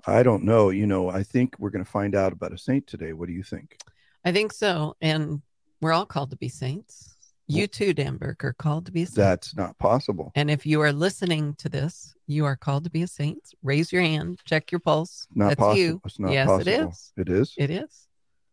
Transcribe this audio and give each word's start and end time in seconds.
I 0.07 0.23
don't 0.23 0.43
know. 0.43 0.69
You 0.69 0.87
know, 0.87 1.09
I 1.09 1.23
think 1.23 1.55
we're 1.59 1.69
going 1.69 1.83
to 1.83 1.89
find 1.89 2.15
out 2.15 2.33
about 2.33 2.53
a 2.53 2.57
saint 2.57 2.87
today. 2.87 3.13
What 3.13 3.27
do 3.27 3.33
you 3.33 3.43
think? 3.43 3.77
I 4.23 4.31
think 4.31 4.53
so. 4.53 4.95
And 5.01 5.41
we're 5.81 5.93
all 5.93 6.05
called 6.05 6.31
to 6.31 6.37
be 6.37 6.49
saints. 6.49 7.15
You 7.47 7.67
too, 7.67 7.93
Dan 7.93 8.17
Burke, 8.17 8.43
are 8.43 8.53
called 8.53 8.87
to 8.87 8.91
be 8.91 9.03
a 9.03 9.05
saint. 9.05 9.17
That's 9.17 9.55
not 9.55 9.77
possible. 9.77 10.31
And 10.33 10.49
if 10.49 10.65
you 10.65 10.81
are 10.81 10.91
listening 10.91 11.53
to 11.59 11.69
this, 11.69 12.15
you 12.25 12.45
are 12.45 12.55
called 12.55 12.85
to 12.85 12.89
be 12.89 13.03
a 13.03 13.07
saint. 13.07 13.53
Raise 13.61 13.93
your 13.93 14.01
hand, 14.01 14.39
check 14.45 14.71
your 14.71 14.79
pulse. 14.79 15.27
Not 15.35 15.49
That's 15.49 15.59
possible. 15.59 15.77
you. 15.77 16.01
It's 16.05 16.19
not 16.19 16.31
yes, 16.31 16.47
possible. 16.47 16.71
it 16.71 16.89
is. 16.89 17.13
It 17.17 17.29
is. 17.29 17.53
It 17.57 17.69
is. 17.69 18.07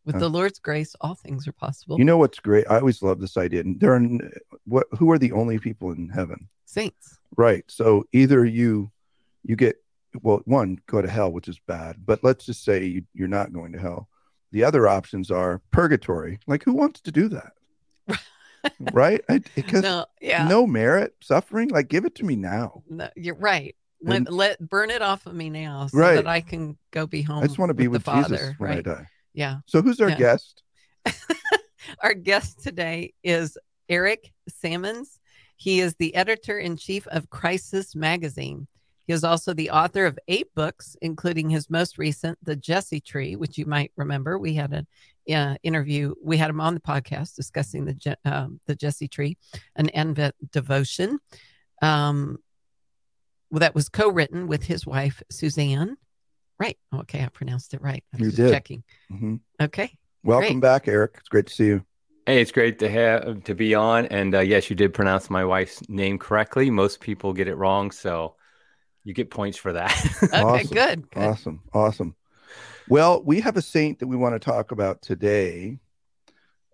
With 0.05 0.19
the 0.19 0.29
Lord's 0.29 0.59
grace, 0.59 0.97
all 1.01 1.15
things 1.15 1.47
are 1.47 1.53
possible. 1.53 1.97
You 1.97 2.05
know 2.05 2.19
what's 2.19 2.41
great? 2.41 2.67
I 2.69 2.81
always 2.81 3.03
love 3.03 3.21
this 3.21 3.37
idea. 3.37 3.61
And 3.61 3.79
there 3.79 3.95
are 3.95 4.03
what? 4.65 4.89
Who 4.99 5.13
are 5.13 5.19
the 5.19 5.31
only 5.31 5.61
people 5.61 5.93
in 5.93 6.09
heaven? 6.09 6.49
saints. 6.73 7.19
Right. 7.37 7.65
So 7.69 8.05
either 8.13 8.45
you, 8.45 8.91
you 9.45 9.57
get 9.57 9.77
well, 10.21 10.43
one 10.45 10.79
go 10.87 11.01
to 11.01 11.09
hell, 11.09 11.33
which 11.33 11.49
is 11.49 11.59
bad. 11.67 11.97
But 12.05 12.23
let's 12.23 12.45
just 12.45 12.65
say 12.65 12.85
you, 12.85 13.03
you're 13.15 13.29
not 13.29 13.53
going 13.53 13.73
to 13.73 13.79
hell. 13.79 14.09
The 14.51 14.65
other 14.65 14.87
options 14.87 15.31
are 15.31 15.63
purgatory. 15.71 16.39
Like 16.47 16.65
who 16.65 16.75
wants 16.75 17.01
to 17.03 17.13
do 17.13 17.29
that? 17.29 17.53
right? 18.93 19.23
Because 19.55 19.83
No, 19.83 20.07
yeah. 20.21 20.47
no 20.47 20.67
merit, 20.67 21.15
suffering. 21.23 21.69
Like 21.69 21.89
give 21.89 22.05
it 22.05 22.15
to 22.17 22.25
me 22.25 22.37
now. 22.37 22.83
No, 22.89 23.09
you're 23.17 23.35
right. 23.37 23.75
Let, 24.03 24.17
And- 24.17 24.29
let 24.29 24.59
burn 24.61 24.91
it 24.91 25.01
off 25.01 25.27
of 25.27 25.35
me 25.35 25.49
now 25.49 25.87
so 25.87 25.97
Right. 25.99 26.17
that 26.17 26.27
I 26.27 26.41
can 26.41 26.77
go 26.91 27.07
be 27.07 27.23
home. 27.23 27.43
I 27.43 27.47
just 27.47 27.59
want 27.59 27.71
to 27.71 27.75
be 27.75 27.89
with, 27.89 28.05
the 28.05 28.11
Father. 28.11 28.55
When 28.59 28.71
right. 28.71 28.79
I 28.79 28.83
die. 28.83 29.07
Yeah. 29.33 29.59
So 29.67 29.81
who's 29.81 30.01
our 30.01 30.11
Yeah. 30.11 30.17
guest? 30.19 30.63
Our 32.01 32.15
guest 32.15 32.63
today 32.63 33.13
is 33.25 33.59
Eric 33.89 34.33
Sammons. 34.49 35.19
He 35.57 35.81
is 35.81 35.95
the 35.97 36.15
editor 36.15 36.59
in 36.59 36.77
chief 36.77 37.07
of 37.09 37.29
Crisis 37.31 37.95
Magazine. 37.95 38.67
He 39.07 39.13
is 39.13 39.25
also 39.25 39.53
the 39.53 39.71
author 39.71 40.07
of 40.07 40.19
eight 40.29 40.55
books, 40.55 40.97
including 41.03 41.51
his 41.51 41.69
most 41.69 41.99
recent, 41.99 42.39
The 42.43 42.57
Jesse 42.57 43.01
Tree, 43.01 43.37
which 43.37 43.59
you 43.59 43.67
might 43.67 43.93
remember. 43.97 44.39
We 44.39 44.55
had 44.55 44.73
an 44.73 44.87
uh, 45.35 45.57
interview, 45.63 46.15
we 46.23 46.37
had 46.37 46.51
him 46.51 46.61
on 46.61 46.75
the 46.75 46.81
podcast 46.81 47.35
discussing 47.35 47.85
the 47.85 47.95
Je- 47.95 48.17
um, 48.25 48.61
the 48.67 48.75
Jesse 48.75 49.09
Tree, 49.09 49.37
an 49.77 49.91
Advent 49.91 50.35
devotion. 50.53 51.19
Um, 51.81 52.39
well, 53.51 53.61
that 53.61 53.75
was 53.75 53.89
co-written 53.89 54.47
with 54.47 54.63
his 54.65 54.87
wife 54.87 55.23
Suzanne. 55.31 55.97
Right. 56.59 56.79
Okay, 56.95 57.23
I 57.25 57.29
pronounced 57.29 57.75
it 57.75 57.83
right. 57.83 58.05
I 58.15 58.19
was 58.19 58.21
You 58.21 58.27
just 58.31 58.37
did. 58.37 58.51
checking. 58.53 58.85
hmm 59.11 59.37
Okay. 59.61 59.91
Welcome 60.23 60.61
Great. 60.61 60.63
back, 60.63 60.89
Eric. 60.89 61.17
It's 61.19 61.29
great 61.29 61.47
to 61.49 61.53
see 61.53 61.67
you. 61.67 61.85
Hey, 62.25 62.41
it's 62.41 62.53
great 62.53 62.79
to 62.79 62.89
have 62.89 63.43
to 63.45 63.55
be 63.55 63.75
on. 63.75 64.07
And 64.07 64.35
uh, 64.37 64.41
yes, 64.41 64.71
you 64.71 64.77
did 64.77 64.95
pronounce 64.95 65.29
my 65.29 65.45
wife's 65.45 65.83
name 65.89 66.19
correctly. 66.21 66.71
Most 66.71 67.01
people 67.01 67.33
get 67.33 67.49
it 67.49 67.57
wrong, 67.57 67.91
so 67.91 68.37
you 69.05 69.15
get 69.15 69.31
points 69.31 69.59
for 69.59 69.73
that. 69.73 69.93
Okay, 70.23 70.37
Awesome. 70.43 70.69
good. 70.73 71.11
good. 71.11 71.23
Awesome. 71.23 71.61
Awesome. 71.73 72.15
Well, 72.89 73.23
we 73.23 73.41
have 73.41 73.57
a 73.57 73.63
saint 73.63 73.99
that 74.01 74.07
we 74.07 74.17
want 74.17 74.35
to 74.35 74.39
talk 74.39 74.73
about 74.73 75.03
today. 75.03 75.79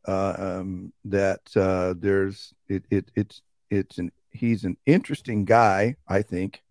Uh, 0.07 0.35
um, 0.61 0.93
that 1.05 1.41
uh, 1.55 1.95
there's 1.99 2.55
it, 2.69 2.83
it 2.91 3.11
it's 3.15 3.43
it's 3.71 3.99
an 3.99 4.11
he's 4.31 4.65
an 4.65 4.77
interesting 4.87 5.45
guy, 5.45 5.97
I 6.07 6.23
think, 6.23 6.63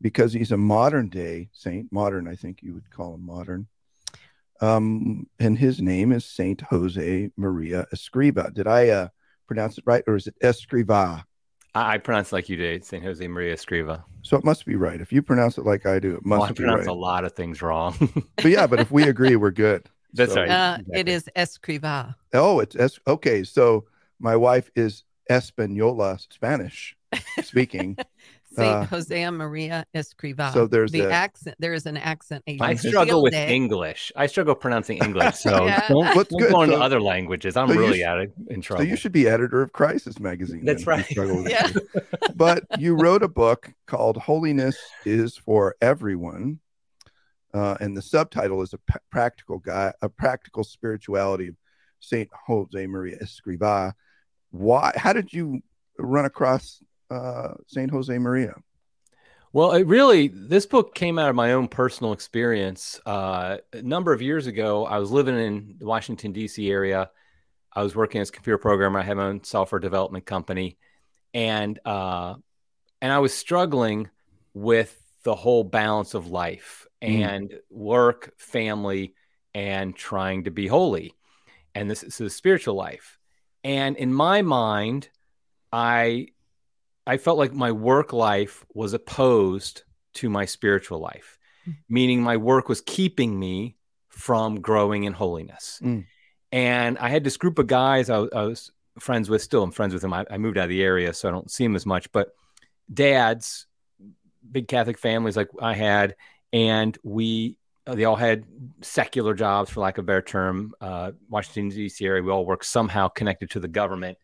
because 0.00 0.32
he's 0.32 0.50
a 0.50 0.56
modern 0.56 1.08
day 1.08 1.48
saint. 1.52 1.92
Modern, 1.92 2.26
I 2.26 2.34
think 2.34 2.60
you 2.62 2.74
would 2.74 2.90
call 2.90 3.14
him 3.14 3.24
modern. 3.24 3.68
Um, 4.60 5.28
and 5.38 5.58
his 5.58 5.80
name 5.80 6.12
is 6.12 6.24
Saint 6.24 6.60
Jose 6.62 7.30
Maria 7.36 7.86
Escriva. 7.94 8.52
Did 8.52 8.66
I 8.66 8.88
uh, 8.88 9.08
pronounce 9.46 9.78
it 9.78 9.84
right, 9.86 10.04
or 10.06 10.16
is 10.16 10.26
it 10.26 10.38
Escriva? 10.40 11.24
I, 11.74 11.94
I 11.94 11.98
pronounce 11.98 12.32
it 12.32 12.34
like 12.34 12.48
you 12.48 12.56
did, 12.56 12.84
Saint 12.84 13.02
Jose 13.04 13.26
Maria 13.26 13.54
Escriva. 13.54 14.04
So 14.22 14.36
it 14.36 14.44
must 14.44 14.64
be 14.66 14.76
right. 14.76 15.00
If 15.00 15.12
you 15.12 15.22
pronounce 15.22 15.58
it 15.58 15.64
like 15.64 15.86
I 15.86 15.98
do, 15.98 16.14
it 16.16 16.24
must 16.24 16.40
Well, 16.40 16.48
I 16.48 16.52
be 16.52 16.54
pronounce 16.54 16.80
right. 16.86 16.88
a 16.88 16.92
lot 16.92 17.24
of 17.24 17.32
things 17.32 17.62
wrong. 17.62 17.94
But 18.36 18.46
yeah, 18.46 18.66
but 18.66 18.80
if 18.80 18.90
we 18.90 19.04
agree, 19.04 19.36
we're 19.36 19.50
good. 19.50 19.88
That's 20.14 20.34
So- 20.34 20.40
right. 20.42 20.50
Uh, 20.50 20.76
exactly. 20.80 21.00
It 21.00 21.08
is 21.08 21.24
Escriva. 21.36 22.14
Oh, 22.34 22.60
it's 22.60 22.76
es- 22.76 22.98
okay. 23.06 23.44
So 23.44 23.86
my 24.20 24.36
wife 24.36 24.70
is 24.76 25.04
Espanola 25.30 26.18
Spanish 26.30 26.96
speaking. 27.42 27.96
Saint 28.54 28.68
Uh, 28.74 28.84
Jose 28.84 29.30
Maria 29.30 29.84
Escriva. 29.94 30.52
so 30.52 30.66
there's 30.66 30.92
the 30.92 31.08
a- 31.08 31.10
accent. 31.10 31.56
There 31.58 31.72
is 31.74 31.86
an 31.86 31.96
accent. 31.96 32.44
I 32.60 32.74
struggle 32.74 33.22
with 33.22 33.32
day. 33.32 33.54
English. 33.54 34.12
I 34.14 34.26
struggle 34.26 34.54
pronouncing 34.54 34.98
English. 35.02 35.36
So 35.36 35.64
Yeah. 35.66 35.88
don't, 35.88 36.14
What's 36.16 36.30
don't 36.30 36.40
good, 36.40 36.52
go 36.52 36.62
into 36.62 36.76
so- 36.76 36.82
other 36.82 37.00
languages. 37.00 37.56
I'm 37.56 37.68
so 37.68 37.74
really 37.74 38.00
sh- 38.00 38.04
out 38.04 38.20
of, 38.20 38.32
in 38.48 38.62
So 38.62 38.68
trouble. 38.68 38.84
you 38.84 38.96
should 38.96 39.12
be 39.12 39.26
editor 39.28 39.62
of 39.62 39.72
Crisis 39.72 40.20
magazine. 40.20 40.64
That's 40.64 40.84
then, 40.84 41.00
if 41.00 41.10
you 41.16 41.22
right. 41.22 41.50
Yeah. 41.50 41.70
But 42.34 42.64
you 42.78 42.94
wrote 42.94 43.22
a 43.22 43.28
book 43.28 43.72
called 43.86 44.16
"Holiness 44.18 44.76
is 45.04 45.36
for 45.36 45.74
Everyone," 45.80 46.60
uh, 47.54 47.76
and 47.80 47.96
the 47.96 48.02
subtitle 48.02 48.62
is 48.62 48.72
a 48.72 48.78
p- 48.78 48.94
practical 49.10 49.58
guy, 49.58 49.92
a 50.02 50.08
practical 50.08 50.64
spirituality 50.64 51.48
of 51.48 51.56
Saint 52.00 52.28
Jose 52.46 52.86
Maria 52.86 53.18
Escriva. 53.18 53.92
Why? 54.50 54.92
How 54.96 55.12
did 55.12 55.32
you 55.32 55.60
run 55.98 56.24
across 56.24 56.82
uh, 57.12 57.54
Saint 57.66 57.90
Jose 57.90 58.16
Maria? 58.18 58.54
Well, 59.52 59.72
it 59.72 59.86
really, 59.86 60.28
this 60.28 60.64
book 60.64 60.94
came 60.94 61.18
out 61.18 61.28
of 61.28 61.36
my 61.36 61.52
own 61.52 61.68
personal 61.68 62.12
experience. 62.12 62.98
Uh, 63.04 63.58
a 63.72 63.82
number 63.82 64.12
of 64.12 64.22
years 64.22 64.46
ago, 64.46 64.86
I 64.86 64.98
was 64.98 65.10
living 65.10 65.38
in 65.38 65.76
the 65.78 65.86
Washington, 65.86 66.32
D.C. 66.32 66.70
area. 66.70 67.10
I 67.74 67.82
was 67.82 67.94
working 67.94 68.20
as 68.20 68.30
a 68.30 68.32
computer 68.32 68.58
programmer. 68.58 68.98
I 68.98 69.02
had 69.02 69.18
my 69.18 69.24
own 69.26 69.44
software 69.44 69.78
development 69.78 70.24
company. 70.24 70.78
And, 71.34 71.78
uh, 71.84 72.34
and 73.02 73.12
I 73.12 73.18
was 73.18 73.34
struggling 73.34 74.08
with 74.54 74.98
the 75.24 75.34
whole 75.34 75.64
balance 75.64 76.14
of 76.14 76.28
life 76.28 76.86
Mm. 77.02 77.28
and 77.28 77.60
work, 77.68 78.32
family, 78.38 79.14
and 79.54 79.94
trying 79.94 80.44
to 80.44 80.50
be 80.50 80.68
holy. 80.68 81.14
And 81.74 81.90
this 81.90 82.02
is 82.04 82.20
a 82.20 82.30
spiritual 82.30 82.74
life. 82.76 83.18
And 83.64 83.96
in 83.96 84.12
my 84.12 84.42
mind, 84.42 85.08
I 85.72 86.28
I 87.06 87.16
felt 87.16 87.38
like 87.38 87.52
my 87.52 87.72
work 87.72 88.12
life 88.12 88.64
was 88.74 88.92
opposed 88.92 89.82
to 90.14 90.28
my 90.30 90.44
spiritual 90.44 90.98
life, 91.00 91.38
Mm. 91.66 91.76
meaning 91.88 92.22
my 92.22 92.36
work 92.36 92.68
was 92.68 92.80
keeping 92.80 93.38
me 93.38 93.76
from 94.08 94.60
growing 94.60 95.04
in 95.04 95.12
holiness. 95.12 95.78
Mm. 95.82 96.06
And 96.50 96.98
I 96.98 97.08
had 97.08 97.22
this 97.24 97.36
group 97.36 97.58
of 97.60 97.66
guys 97.68 98.10
I, 98.10 98.16
I 98.16 98.42
was 98.44 98.70
friends 98.98 99.30
with, 99.30 99.42
still 99.42 99.62
I'm 99.62 99.70
friends 99.70 99.92
with 99.94 100.02
them. 100.02 100.12
I, 100.12 100.26
I 100.28 100.38
moved 100.38 100.58
out 100.58 100.64
of 100.64 100.70
the 100.70 100.82
area, 100.82 101.14
so 101.14 101.28
I 101.28 101.32
don't 101.32 101.50
see 101.50 101.64
them 101.64 101.76
as 101.76 101.86
much, 101.86 102.10
but 102.12 102.34
dads, 102.92 103.66
big 104.50 104.68
Catholic 104.68 104.98
families 104.98 105.36
like 105.36 105.48
I 105.60 105.74
had, 105.74 106.16
and 106.52 106.98
we, 107.02 107.56
uh, 107.86 107.94
they 107.94 108.04
all 108.04 108.16
had 108.16 108.44
secular 108.82 109.32
jobs, 109.34 109.70
for 109.70 109.80
lack 109.80 109.98
of 109.98 110.04
a 110.04 110.06
better 110.06 110.22
term. 110.22 110.74
Uh, 110.80 111.12
Washington, 111.28 111.68
D.C. 111.68 112.04
area, 112.04 112.22
we 112.22 112.30
all 112.30 112.44
work 112.44 112.64
somehow 112.64 113.08
connected 113.08 113.50
to 113.50 113.60
the 113.60 113.68
government 113.68 114.18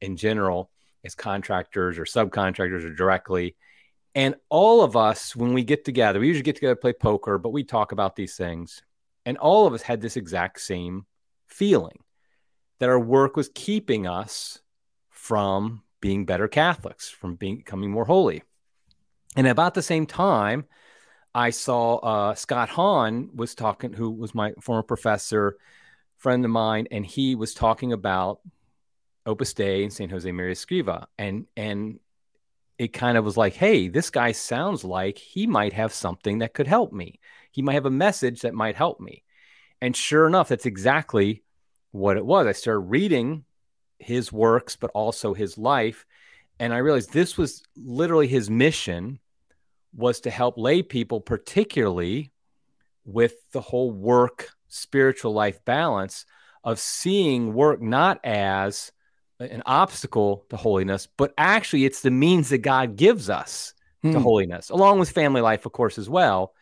in 0.00 0.16
general 0.16 0.70
as 1.04 1.14
contractors 1.14 1.98
or 1.98 2.04
subcontractors 2.04 2.84
or 2.84 2.94
directly. 2.94 3.56
And 4.14 4.36
all 4.48 4.82
of 4.82 4.96
us, 4.96 5.34
when 5.34 5.54
we 5.54 5.64
get 5.64 5.84
together, 5.84 6.20
we 6.20 6.28
usually 6.28 6.44
get 6.44 6.54
together 6.56 6.74
to 6.74 6.80
play 6.80 6.92
poker, 6.92 7.38
but 7.38 7.50
we 7.50 7.64
talk 7.64 7.92
about 7.92 8.16
these 8.16 8.36
things. 8.36 8.82
And 9.26 9.38
all 9.38 9.66
of 9.66 9.74
us 9.74 9.82
had 9.82 10.00
this 10.00 10.16
exact 10.16 10.60
same 10.60 11.06
feeling 11.46 11.98
that 12.78 12.88
our 12.88 12.98
work 12.98 13.36
was 13.36 13.50
keeping 13.54 14.06
us 14.06 14.60
from 15.10 15.82
being 16.00 16.26
better 16.26 16.48
Catholics, 16.48 17.08
from 17.08 17.34
being, 17.34 17.56
becoming 17.56 17.90
more 17.90 18.04
holy. 18.04 18.42
And 19.36 19.46
about 19.46 19.74
the 19.74 19.82
same 19.82 20.06
time, 20.06 20.66
I 21.34 21.50
saw 21.50 21.96
uh, 21.96 22.34
Scott 22.34 22.68
Hahn 22.68 23.30
was 23.34 23.54
talking, 23.54 23.92
who 23.92 24.10
was 24.10 24.34
my 24.34 24.52
former 24.60 24.82
professor, 24.82 25.56
friend 26.18 26.44
of 26.44 26.50
mine, 26.50 26.86
and 26.90 27.04
he 27.04 27.34
was 27.34 27.54
talking 27.54 27.92
about 27.92 28.40
Opus 29.26 29.54
Dei 29.54 29.82
and 29.82 29.92
Saint 29.92 30.10
Jose 30.10 30.30
Maria 30.30 30.54
Escriva, 30.54 31.06
and 31.18 31.46
and 31.56 31.98
it 32.78 32.92
kind 32.92 33.16
of 33.16 33.24
was 33.24 33.36
like, 33.36 33.54
hey, 33.54 33.88
this 33.88 34.10
guy 34.10 34.32
sounds 34.32 34.84
like 34.84 35.18
he 35.18 35.46
might 35.46 35.72
have 35.72 35.92
something 35.92 36.38
that 36.38 36.54
could 36.54 36.66
help 36.66 36.92
me. 36.92 37.20
He 37.52 37.62
might 37.62 37.74
have 37.74 37.86
a 37.86 37.90
message 37.90 38.40
that 38.40 38.54
might 38.54 38.74
help 38.74 39.00
me. 39.00 39.22
And 39.80 39.96
sure 39.96 40.26
enough, 40.26 40.48
that's 40.48 40.66
exactly 40.66 41.44
what 41.92 42.16
it 42.16 42.26
was. 42.26 42.46
I 42.46 42.52
started 42.52 42.80
reading 42.80 43.44
his 43.98 44.32
works, 44.32 44.74
but 44.74 44.90
also 44.92 45.34
his 45.34 45.56
life. 45.56 46.04
And 46.58 46.74
I 46.74 46.78
realized 46.78 47.12
this 47.12 47.38
was 47.38 47.62
literally 47.76 48.26
his 48.26 48.50
mission 48.50 49.20
was 49.94 50.20
to 50.20 50.30
help 50.30 50.58
lay 50.58 50.82
people, 50.82 51.20
particularly 51.20 52.32
with 53.04 53.34
the 53.52 53.60
whole 53.60 53.92
work 53.92 54.50
spiritual 54.68 55.32
life 55.32 55.64
balance 55.64 56.26
of 56.64 56.80
seeing 56.80 57.54
work 57.54 57.80
not 57.80 58.18
as 58.24 58.90
an 59.40 59.62
obstacle 59.66 60.44
to 60.50 60.56
holiness, 60.56 61.08
but 61.16 61.34
actually 61.36 61.84
it's 61.84 62.02
the 62.02 62.10
means 62.10 62.50
that 62.50 62.58
God 62.58 62.96
gives 62.96 63.28
us 63.28 63.74
hmm. 64.02 64.12
to 64.12 64.20
holiness, 64.20 64.70
along 64.70 64.98
with 64.98 65.10
family 65.10 65.40
life, 65.40 65.66
of 65.66 65.72
course, 65.72 65.98
as 65.98 66.08
well. 66.08 66.52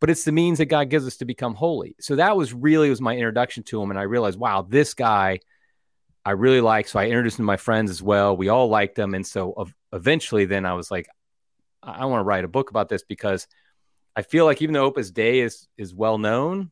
But 0.00 0.10
it's 0.10 0.24
the 0.24 0.32
means 0.32 0.58
that 0.58 0.66
God 0.66 0.90
gives 0.90 1.06
us 1.06 1.16
to 1.18 1.24
become 1.24 1.54
holy. 1.54 1.96
So 2.00 2.16
that 2.16 2.36
was 2.36 2.52
really 2.52 2.90
was 2.90 3.00
my 3.00 3.16
introduction 3.16 3.62
to 3.64 3.82
him, 3.82 3.90
and 3.90 3.98
I 3.98 4.02
realized, 4.02 4.38
wow, 4.38 4.62
this 4.62 4.92
guy 4.92 5.40
I 6.24 6.32
really 6.32 6.60
like. 6.60 6.88
So 6.88 6.98
I 6.98 7.06
introduced 7.06 7.38
him 7.38 7.44
to 7.44 7.46
my 7.46 7.56
friends 7.56 7.90
as 7.90 8.02
well. 8.02 8.36
We 8.36 8.48
all 8.48 8.68
liked 8.68 8.96
them, 8.96 9.14
and 9.14 9.26
so 9.26 9.68
eventually, 9.92 10.44
then 10.44 10.66
I 10.66 10.74
was 10.74 10.90
like, 10.90 11.08
I, 11.82 11.92
I 11.92 12.04
want 12.06 12.20
to 12.20 12.24
write 12.24 12.44
a 12.44 12.48
book 12.48 12.70
about 12.70 12.88
this 12.88 13.04
because 13.04 13.46
I 14.14 14.22
feel 14.22 14.44
like 14.44 14.60
even 14.60 14.72
though 14.72 14.84
Opus 14.84 15.10
Dei 15.10 15.40
is 15.40 15.68
is 15.78 15.94
well 15.94 16.18
known, 16.18 16.70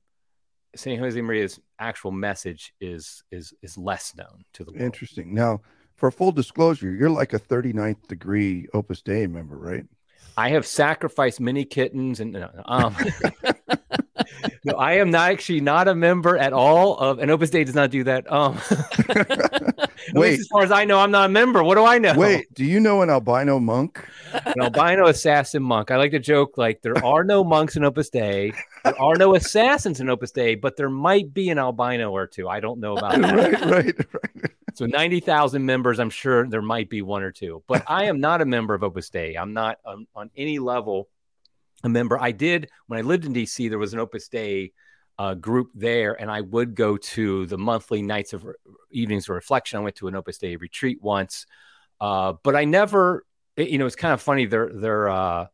Saint 0.76 1.00
Josemaría's 1.00 1.61
actual 1.79 2.11
message 2.11 2.75
is 2.81 3.23
is 3.31 3.53
is 3.62 3.79
less 3.79 4.15
known 4.17 4.44
to 4.55 4.65
the 4.65 4.73
world. 4.73 4.82
Interesting. 4.82 5.35
Now, 5.35 5.61
for 5.94 6.11
full 6.11 6.32
disclosure, 6.32 6.93
you're 6.93 7.11
like 7.11 7.32
a 7.32 7.38
39th 7.38 8.09
degree 8.09 8.67
Opus 8.75 9.03
Dei 9.03 9.26
member, 9.26 9.56
right? 9.56 9.85
I 10.37 10.50
have 10.50 10.67
sacrificed 10.67 11.41
many 11.41 11.65
kittens 11.65 12.21
and 12.21 12.49
um, 12.65 12.97
no, 14.65 14.75
I 14.75 14.94
am 14.94 15.11
not 15.11 15.31
actually 15.31 15.61
not 15.61 15.88
a 15.88 15.94
member 15.94 16.37
at 16.37 16.53
all 16.53 16.97
of, 16.99 17.19
and 17.19 17.31
Opus 17.31 17.50
Dei 17.50 17.65
does 17.65 17.75
not 17.75 17.91
do 17.91 18.05
that. 18.05 18.31
Um, 18.31 18.59
wait, 20.15 20.41
as 20.41 20.47
far 20.49 20.62
as 20.62 20.71
I 20.71 20.85
know, 20.85 20.99
I'm 20.99 21.11
not 21.11 21.26
a 21.26 21.32
member. 21.32 21.62
What 21.62 21.76
do 21.76 21.85
I 21.85 21.99
know? 21.99 22.15
Wait, 22.17 22.53
do 22.55 22.65
you 22.65 22.81
know 22.81 23.03
an 23.03 23.11
albino 23.11 23.59
monk? 23.59 24.05
An 24.32 24.61
albino 24.61 25.06
assassin 25.06 25.62
monk. 25.62 25.91
I 25.91 25.97
like 25.97 26.12
to 26.12 26.19
joke 26.19 26.59
like 26.59 26.82
there 26.82 27.03
are 27.05 27.25
no 27.25 27.44
monks 27.44 27.76
in 27.76 27.85
Opus 27.85 28.11
Dei, 28.11 28.53
there 28.85 29.00
are 29.00 29.17
no 29.17 29.35
assassins 29.35 30.00
in 30.00 30.09
Opus 30.09 30.31
Dei, 30.31 30.55
but 30.55 30.76
there 30.76 30.91
might 30.91 31.32
be 31.32 31.50
an 31.50 31.59
albino 31.59 32.11
or 32.11 32.26
two. 32.26 32.49
I 32.49 32.61
don't 32.61 32.81
know 32.81 32.97
about 32.97 33.12
that. 33.21 33.35
right, 33.35 33.61
right, 33.67 34.06
right. 34.12 34.53
So 34.75 34.87
90,000 34.87 35.65
members, 35.65 36.00
I'm 36.00 36.11
sure 36.11 36.49
there 36.49 36.61
might 36.61 36.91
be 36.91 37.00
one 37.00 37.23
or 37.23 37.31
two, 37.31 37.62
but 37.69 37.85
I 37.87 38.06
am 38.06 38.19
not 38.19 38.41
a 38.41 38.44
member 38.44 38.75
of 38.75 38.82
Opus 38.82 39.09
Dei. 39.09 39.37
I'm 39.37 39.53
not 39.53 39.79
um, 39.87 40.09
on 40.17 40.31
any 40.37 40.59
level 40.59 41.09
a 41.84 41.88
member. 41.88 42.20
I 42.20 42.32
did 42.32 42.69
when 42.86 42.98
I 42.98 43.02
lived 43.02 43.25
in 43.25 43.32
DC. 43.32 43.69
There 43.69 43.78
was 43.78 43.92
an 43.92 44.00
Opus 44.00 44.28
Dei 44.28 44.72
uh, 45.19 45.34
group 45.34 45.70
there, 45.75 46.20
and 46.20 46.31
I 46.31 46.40
would 46.40 46.75
go 46.75 46.96
to 46.96 47.46
the 47.46 47.58
monthly 47.58 48.02
nights 48.02 48.32
of 48.32 48.44
re- 48.44 48.54
evenings 48.90 49.28
of 49.28 49.34
reflection. 49.34 49.78
I 49.78 49.82
went 49.82 49.96
to 49.96 50.08
an 50.08 50.16
Opus 50.16 50.38
Dei 50.38 50.56
retreat 50.56 51.00
once, 51.00 51.46
uh, 52.00 52.34
but 52.42 52.56
I 52.56 52.64
never. 52.64 53.25
It, 53.56 53.69
you 53.69 53.78
know, 53.78 53.86
it's 53.86 53.96
kind 53.96 54.12
of 54.12 54.20
funny. 54.20 54.46
Their 54.46 54.70
their 54.72 55.08
uh, 55.08 55.46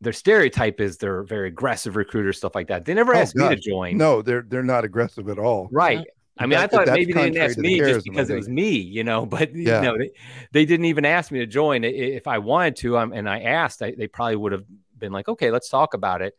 their 0.00 0.12
stereotype 0.12 0.80
is 0.80 0.98
they're 0.98 1.24
very 1.24 1.48
aggressive 1.48 1.96
recruiters, 1.96 2.36
stuff 2.36 2.54
like 2.54 2.68
that. 2.68 2.84
They 2.84 2.94
never 2.94 3.14
oh, 3.14 3.18
asked 3.18 3.34
God. 3.34 3.50
me 3.50 3.56
to 3.56 3.60
join. 3.60 3.96
No, 3.96 4.22
they're 4.22 4.42
they're 4.42 4.62
not 4.62 4.84
aggressive 4.84 5.28
at 5.28 5.38
all. 5.38 5.68
Right. 5.72 6.06
I 6.38 6.44
mean, 6.44 6.58
that, 6.58 6.72
I 6.72 6.76
thought 6.84 6.86
maybe 6.86 7.12
they 7.12 7.24
didn't 7.24 7.42
ask 7.42 7.58
me 7.58 7.78
just 7.80 8.06
because 8.06 8.30
it 8.30 8.34
was 8.34 8.48
me, 8.48 8.70
you 8.70 9.04
know, 9.04 9.26
but 9.26 9.54
yeah. 9.54 9.82
you 9.82 9.86
know, 9.86 9.98
they, 9.98 10.10
they 10.52 10.64
didn't 10.64 10.86
even 10.86 11.04
ask 11.04 11.30
me 11.30 11.40
to 11.40 11.46
join. 11.46 11.84
If 11.84 12.26
I 12.26 12.38
wanted 12.38 12.76
to, 12.76 12.96
um, 12.96 13.12
and 13.12 13.28
I 13.28 13.40
asked, 13.40 13.82
I, 13.82 13.94
they 13.96 14.06
probably 14.06 14.36
would 14.36 14.52
have 14.52 14.64
been 15.00 15.12
like, 15.12 15.28
okay, 15.28 15.50
let's 15.50 15.68
talk 15.68 15.94
about 15.94 16.22
it. 16.22 16.36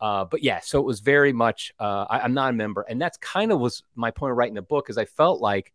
Uh, 0.00 0.24
but 0.24 0.42
yeah, 0.42 0.60
so 0.60 0.80
it 0.80 0.84
was 0.84 1.00
very 1.00 1.32
much. 1.32 1.72
Uh, 1.78 2.06
I, 2.10 2.24
am 2.24 2.34
not 2.34 2.50
a 2.50 2.52
member, 2.52 2.84
and 2.88 3.00
that's 3.00 3.18
kind 3.18 3.52
of 3.52 3.60
was 3.60 3.82
my 3.94 4.10
point 4.10 4.32
of 4.32 4.36
writing 4.36 4.54
the 4.54 4.62
book, 4.62 4.90
is 4.90 4.98
I 4.98 5.04
felt 5.04 5.40
like 5.40 5.72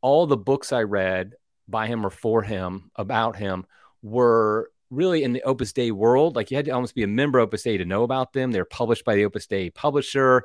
all 0.00 0.26
the 0.26 0.36
books 0.36 0.72
I 0.72 0.82
read 0.82 1.34
by 1.68 1.86
him 1.86 2.04
or 2.04 2.10
for 2.10 2.42
him 2.42 2.90
about 2.96 3.36
him 3.36 3.66
were 4.02 4.70
really 4.90 5.22
in 5.22 5.32
the 5.32 5.42
Opus 5.42 5.72
Dei 5.72 5.90
world. 5.90 6.34
Like 6.34 6.50
you 6.50 6.56
had 6.56 6.66
to 6.66 6.72
almost 6.72 6.94
be 6.94 7.02
a 7.02 7.08
member 7.08 7.38
of 7.38 7.48
Opus 7.48 7.62
Dei 7.62 7.76
to 7.76 7.84
know 7.84 8.02
about 8.02 8.32
them. 8.32 8.50
They're 8.50 8.64
published 8.64 9.04
by 9.04 9.14
the 9.14 9.24
Opus 9.24 9.46
Dei 9.46 9.70
publisher, 9.70 10.42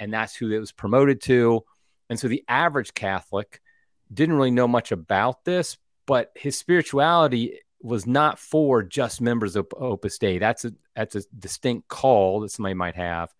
and 0.00 0.12
that's 0.12 0.34
who 0.34 0.50
it 0.50 0.58
was 0.58 0.72
promoted 0.72 1.20
to. 1.22 1.62
And 2.10 2.18
so 2.18 2.28
the 2.28 2.44
average 2.48 2.94
Catholic 2.94 3.60
didn't 4.12 4.34
really 4.34 4.50
know 4.50 4.68
much 4.68 4.92
about 4.92 5.44
this, 5.44 5.78
but 6.06 6.32
his 6.34 6.58
spirituality 6.58 7.60
was 7.82 8.06
not 8.06 8.38
for 8.38 8.82
just 8.82 9.20
members 9.20 9.56
of 9.56 9.66
Opus 9.76 10.18
Dei. 10.18 10.38
That's 10.38 10.64
a 10.64 10.72
that's 10.94 11.16
a 11.16 11.22
distinct 11.38 11.88
call 11.88 12.40
that 12.40 12.50
somebody 12.50 12.74
might 12.74 12.96
have. 12.96 13.32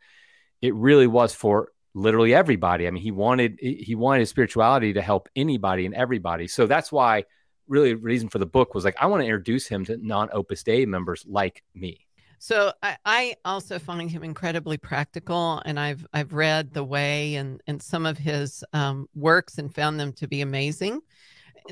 It 0.60 0.74
really 0.74 1.06
was 1.06 1.34
for 1.34 1.72
literally 1.94 2.34
everybody. 2.34 2.86
I 2.86 2.90
mean, 2.90 3.02
he 3.02 3.10
wanted 3.10 3.58
he 3.60 3.94
wanted 3.94 4.20
his 4.20 4.30
spirituality 4.30 4.92
to 4.94 5.02
help 5.02 5.28
anybody 5.36 5.86
and 5.86 5.94
everybody. 5.94 6.48
So 6.48 6.66
that's 6.66 6.90
why 6.90 7.24
really 7.68 7.94
the 7.94 8.00
reason 8.00 8.28
for 8.28 8.38
the 8.38 8.46
book 8.46 8.74
was 8.74 8.84
like 8.84 8.96
I 9.00 9.06
want 9.06 9.22
to 9.22 9.26
introduce 9.26 9.66
him 9.66 9.84
to 9.86 9.96
non 9.96 10.28
Opus 10.32 10.62
Dei 10.62 10.86
members 10.86 11.24
like 11.28 11.62
me. 11.74 12.06
So 12.38 12.72
I, 12.82 12.96
I, 13.04 13.36
also 13.44 13.78
find 13.78 14.10
him 14.10 14.24
incredibly 14.24 14.76
practical, 14.76 15.62
and 15.64 15.78
I've 15.78 16.04
I've 16.12 16.32
read 16.32 16.74
the 16.74 16.82
way 16.82 17.36
and 17.36 17.62
and 17.68 17.80
some 17.80 18.04
of 18.04 18.18
his 18.18 18.64
um, 18.72 19.08
works 19.14 19.58
and 19.58 19.72
found 19.72 20.00
them 20.00 20.12
to 20.14 20.26
be 20.26 20.40
amazing. 20.40 21.00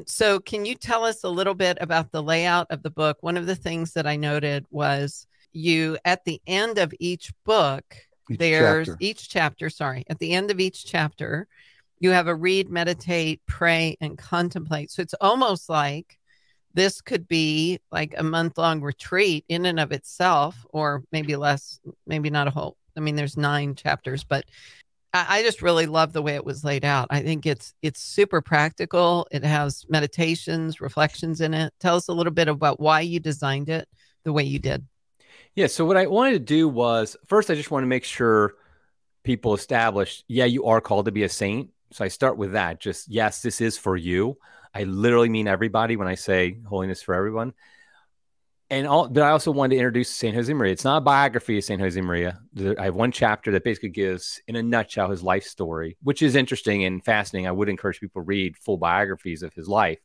So, 0.06 0.40
can 0.40 0.64
you 0.64 0.74
tell 0.74 1.04
us 1.04 1.24
a 1.24 1.28
little 1.28 1.54
bit 1.54 1.78
about 1.80 2.12
the 2.12 2.22
layout 2.22 2.66
of 2.70 2.82
the 2.82 2.90
book? 2.90 3.18
One 3.20 3.36
of 3.36 3.46
the 3.46 3.56
things 3.56 3.92
that 3.92 4.06
I 4.06 4.16
noted 4.16 4.66
was 4.70 5.26
you 5.52 5.98
at 6.04 6.24
the 6.24 6.40
end 6.46 6.78
of 6.78 6.92
each 7.00 7.32
book, 7.44 7.84
each 8.30 8.38
there's 8.38 8.88
chapter. 8.88 8.96
each 9.00 9.28
chapter, 9.28 9.70
sorry, 9.70 10.04
at 10.08 10.18
the 10.18 10.32
end 10.32 10.50
of 10.50 10.60
each 10.60 10.84
chapter, 10.84 11.46
you 11.98 12.10
have 12.10 12.28
a 12.28 12.34
read, 12.34 12.70
meditate, 12.70 13.40
pray, 13.46 13.96
and 14.00 14.16
contemplate. 14.16 14.90
So, 14.90 15.02
it's 15.02 15.14
almost 15.20 15.68
like 15.68 16.18
this 16.74 17.00
could 17.00 17.26
be 17.26 17.80
like 17.90 18.14
a 18.16 18.22
month 18.22 18.58
long 18.58 18.80
retreat 18.80 19.44
in 19.48 19.66
and 19.66 19.80
of 19.80 19.92
itself, 19.92 20.66
or 20.70 21.02
maybe 21.12 21.36
less, 21.36 21.80
maybe 22.06 22.30
not 22.30 22.48
a 22.48 22.50
whole. 22.50 22.76
I 22.96 23.00
mean, 23.00 23.16
there's 23.16 23.36
nine 23.36 23.74
chapters, 23.74 24.24
but 24.24 24.44
I 25.12 25.42
just 25.42 25.60
really 25.60 25.86
love 25.86 26.12
the 26.12 26.22
way 26.22 26.36
it 26.36 26.44
was 26.44 26.62
laid 26.62 26.84
out. 26.84 27.08
I 27.10 27.20
think 27.22 27.44
it's 27.44 27.74
it's 27.82 28.00
super 28.00 28.40
practical. 28.40 29.26
It 29.32 29.42
has 29.42 29.84
meditations, 29.88 30.80
reflections 30.80 31.40
in 31.40 31.52
it. 31.52 31.74
Tell 31.80 31.96
us 31.96 32.06
a 32.06 32.12
little 32.12 32.32
bit 32.32 32.46
about 32.46 32.78
why 32.78 33.00
you 33.00 33.18
designed 33.18 33.68
it 33.68 33.88
the 34.22 34.32
way 34.32 34.44
you 34.44 34.60
did. 34.60 34.86
Yeah. 35.56 35.66
So 35.66 35.84
what 35.84 35.96
I 35.96 36.06
wanted 36.06 36.32
to 36.34 36.38
do 36.38 36.68
was 36.68 37.16
first, 37.26 37.50
I 37.50 37.56
just 37.56 37.72
want 37.72 37.82
to 37.82 37.88
make 37.88 38.04
sure 38.04 38.54
people 39.24 39.52
establish, 39.52 40.22
yeah, 40.28 40.44
you 40.44 40.66
are 40.66 40.80
called 40.80 41.06
to 41.06 41.12
be 41.12 41.24
a 41.24 41.28
saint. 41.28 41.70
So 41.90 42.04
I 42.04 42.08
start 42.08 42.36
with 42.36 42.52
that. 42.52 42.78
Just 42.78 43.08
yes, 43.08 43.42
this 43.42 43.60
is 43.60 43.76
for 43.76 43.96
you. 43.96 44.38
I 44.72 44.84
literally 44.84 45.28
mean 45.28 45.48
everybody 45.48 45.96
when 45.96 46.06
I 46.06 46.14
say 46.14 46.58
holiness 46.68 47.02
for 47.02 47.14
everyone 47.14 47.52
and 48.70 48.86
all, 48.86 49.08
but 49.08 49.22
I 49.22 49.30
also 49.30 49.50
wanted 49.50 49.74
to 49.74 49.78
introduce 49.78 50.08
Saint 50.10 50.36
Josemaría. 50.36 50.70
It's 50.70 50.84
not 50.84 50.98
a 50.98 51.00
biography 51.00 51.58
of 51.58 51.64
Saint 51.64 51.82
Josemaría. 51.82 52.38
I 52.78 52.84
have 52.84 52.94
one 52.94 53.10
chapter 53.10 53.50
that 53.52 53.64
basically 53.64 53.88
gives, 53.88 54.40
in 54.46 54.56
a 54.56 54.62
nutshell, 54.62 55.10
his 55.10 55.22
life 55.22 55.44
story, 55.44 55.96
which 56.02 56.22
is 56.22 56.36
interesting 56.36 56.84
and 56.84 57.04
fascinating. 57.04 57.48
I 57.48 57.52
would 57.52 57.68
encourage 57.68 58.00
people 58.00 58.22
to 58.22 58.26
read 58.26 58.56
full 58.56 58.76
biographies 58.76 59.42
of 59.42 59.52
his 59.54 59.68
life. 59.68 59.98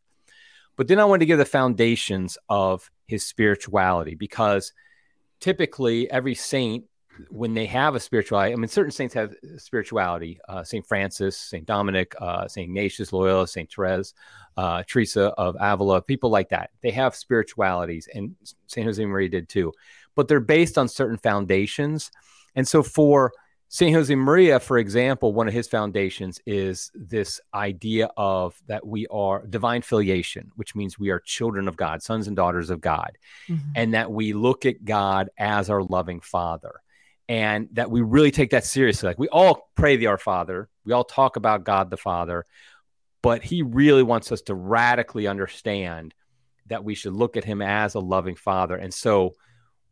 But 0.77 0.87
then 0.87 0.99
I 0.99 1.05
wanted 1.05 1.19
to 1.19 1.25
give 1.27 1.37
the 1.37 1.45
foundations 1.45 2.37
of 2.49 2.89
his 3.07 3.25
spirituality 3.25 4.15
because 4.15 4.73
typically 5.39 6.09
every 6.09 6.35
saint, 6.35 6.85
when 7.29 7.53
they 7.53 7.65
have 7.65 7.95
a 7.95 7.99
spirituality, 7.99 8.53
I 8.53 8.55
mean, 8.55 8.67
certain 8.67 8.91
saints 8.91 9.13
have 9.13 9.33
spirituality. 9.57 10.39
Uh, 10.47 10.63
Saint 10.63 10.85
Francis, 10.85 11.37
Saint 11.37 11.65
Dominic, 11.65 12.13
uh, 12.19 12.47
Saint 12.47 12.65
Ignatius 12.65 13.13
Loyola, 13.13 13.47
Saint 13.47 13.71
Therese, 13.71 14.13
uh, 14.57 14.83
Teresa 14.87 15.27
of 15.37 15.55
Avila, 15.59 16.01
people 16.01 16.29
like 16.29 16.49
that. 16.49 16.71
They 16.81 16.91
have 16.91 17.15
spiritualities, 17.15 18.07
and 18.13 18.35
Saint 18.67 18.87
Josemaría 18.87 19.31
did 19.31 19.49
too, 19.49 19.73
but 20.15 20.27
they're 20.27 20.39
based 20.39 20.77
on 20.77 20.87
certain 20.87 21.17
foundations. 21.17 22.11
And 22.55 22.67
so 22.67 22.83
for 22.83 23.33
Saint 23.67 23.95
Josemaría, 23.95 24.61
for 24.61 24.77
example, 24.77 25.33
one 25.33 25.47
of 25.47 25.53
his 25.53 25.67
foundations 25.67 26.39
is 26.45 26.91
this 26.93 27.41
idea 27.53 28.09
of 28.15 28.55
that 28.67 28.85
we 28.85 29.07
are 29.07 29.45
divine 29.47 29.81
filiation, 29.81 30.51
which 30.55 30.75
means 30.75 30.99
we 30.99 31.09
are 31.09 31.19
children 31.19 31.67
of 31.67 31.75
God, 31.75 32.01
sons 32.01 32.27
and 32.27 32.35
daughters 32.35 32.69
of 32.69 32.79
God, 32.79 33.17
mm-hmm. 33.49 33.71
and 33.75 33.93
that 33.93 34.11
we 34.11 34.33
look 34.33 34.65
at 34.65 34.85
God 34.85 35.29
as 35.37 35.69
our 35.69 35.83
loving 35.83 36.21
Father, 36.21 36.81
and 37.27 37.69
that 37.73 37.89
we 37.89 38.01
really 38.01 38.31
take 38.31 38.51
that 38.51 38.65
seriously. 38.65 39.07
Like 39.07 39.19
we 39.19 39.29
all 39.29 39.69
pray 39.75 39.97
the 39.97 40.07
Our 40.07 40.17
Father, 40.17 40.69
we 40.85 40.93
all 40.93 41.03
talk 41.03 41.35
about 41.35 41.63
God 41.63 41.89
the 41.89 41.97
Father, 41.97 42.45
but 43.21 43.43
he 43.43 43.63
really 43.63 44.03
wants 44.03 44.31
us 44.31 44.41
to 44.43 44.55
radically 44.55 45.27
understand 45.27 46.13
that 46.67 46.83
we 46.83 46.95
should 46.95 47.13
look 47.13 47.37
at 47.37 47.43
him 47.43 47.61
as 47.61 47.95
a 47.95 47.99
loving 47.99 48.35
father. 48.35 48.75
And 48.75 48.93
so 48.93 49.35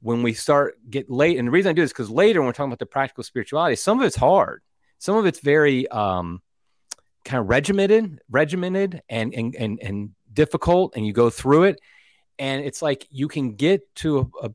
when 0.02 0.24
we 0.24 0.34
start 0.34 0.76
get 0.90 1.10
late, 1.10 1.38
and 1.38 1.48
the 1.48 1.52
reason 1.52 1.70
I 1.70 1.74
do 1.74 1.82
this 1.82 1.92
because 1.92 2.10
later 2.10 2.42
when 2.42 2.48
we're 2.48 2.54
talking 2.54 2.72
about 2.72 2.80
the 2.80 2.86
practical 2.86 3.24
spirituality, 3.24 3.76
some 3.76 4.00
of 4.00 4.06
it's 4.06 4.16
hard, 4.16 4.62
some 5.00 5.16
of 5.16 5.26
it's 5.26 5.40
very 5.40 5.88
um, 5.90 6.42
kind 7.26 7.40
of 7.40 7.48
regimented, 7.48 8.20
regimented, 8.30 9.02
and 9.10 9.34
and 9.34 9.56
and 9.56 9.80
and 9.82 10.10
difficult, 10.32 10.96
and 10.96 11.06
you 11.06 11.14
go 11.14 11.30
through 11.30 11.64
it. 11.64 11.80
and 12.40 12.66
it's 12.66 12.82
like 12.82 13.08
you 13.12 13.28
can 13.28 13.56
get 13.56 13.82
to 13.96 14.32
a, 14.42 14.48
a 14.48 14.52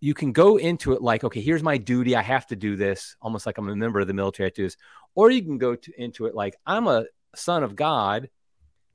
you 0.00 0.14
can 0.14 0.32
go 0.32 0.56
into 0.56 0.92
it 0.92 1.02
like, 1.02 1.24
okay, 1.24 1.40
here's 1.40 1.62
my 1.62 1.76
duty. 1.76 2.16
I 2.16 2.22
have 2.22 2.46
to 2.48 2.56
do 2.56 2.76
this, 2.76 3.16
almost 3.20 3.44
like 3.44 3.58
I'm 3.58 3.68
a 3.68 3.76
member 3.76 4.00
of 4.00 4.06
the 4.06 4.14
military. 4.14 4.48
I 4.48 4.52
do 4.54 4.64
this. 4.64 4.76
Or 5.14 5.30
you 5.30 5.42
can 5.42 5.58
go 5.58 5.74
to, 5.74 6.02
into 6.02 6.26
it 6.26 6.34
like, 6.34 6.56
I'm 6.66 6.86
a 6.86 7.04
son 7.34 7.62
of 7.62 7.76
God 7.76 8.28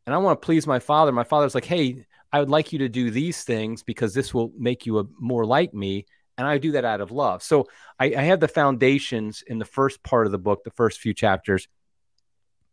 and 0.05 0.15
I 0.15 0.17
want 0.17 0.41
to 0.41 0.45
please 0.45 0.65
my 0.65 0.79
father. 0.79 1.12
My 1.12 1.24
father's 1.24 1.55
like, 1.55 1.65
hey, 1.65 2.05
I 2.31 2.39
would 2.39 2.50
like 2.50 2.74
you 2.74 2.79
to 2.79 2.89
do 2.89 3.12
these 3.12 3.43
things 3.43 3.83
because 3.83 4.13
this 4.13 4.33
will 4.33 4.51
make 4.57 4.85
you 4.85 5.00
a, 5.00 5.05
more 5.19 5.45
like 5.45 5.74
me. 5.74 6.05
And 6.38 6.47
I 6.47 6.57
do 6.57 6.74
that 6.74 6.85
out 6.85 7.01
of 7.01 7.12
love. 7.12 7.43
So 7.43 7.67
I, 8.00 8.07
I 8.07 8.21
have 8.24 8.39
the 8.39 8.47
foundations 8.47 9.43
in 9.45 9.59
the 9.59 9.65
first 9.65 10.03
part 10.03 10.25
of 10.25 10.31
the 10.31 10.38
book, 10.38 10.63
the 10.63 10.71
first 10.71 11.00
few 11.00 11.13
chapters. 11.13 11.67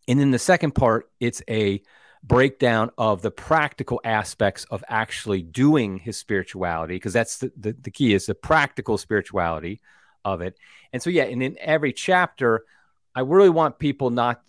And 0.08 0.20
in 0.20 0.30
the 0.30 0.38
second 0.38 0.74
part, 0.74 1.10
it's 1.20 1.42
a 1.48 1.82
breakdown 2.22 2.90
of 2.96 3.20
the 3.20 3.30
practical 3.30 4.00
aspects 4.04 4.64
of 4.70 4.84
actually 4.88 5.42
doing 5.42 5.98
his 5.98 6.16
spirituality 6.16 6.94
because 6.94 7.12
that's 7.12 7.38
the, 7.38 7.52
the, 7.56 7.72
the, 7.72 7.90
key 7.90 8.14
is 8.14 8.26
the 8.26 8.34
practical 8.34 8.96
spirituality 8.96 9.80
of 10.24 10.40
it. 10.40 10.56
And 10.92 11.02
so 11.02 11.10
yeah 11.10 11.24
and 11.24 11.42
in 11.42 11.56
every 11.60 11.92
chapter 11.92 12.64
i 13.14 13.20
really 13.20 13.50
want 13.50 13.78
people 13.78 14.10
not 14.10 14.42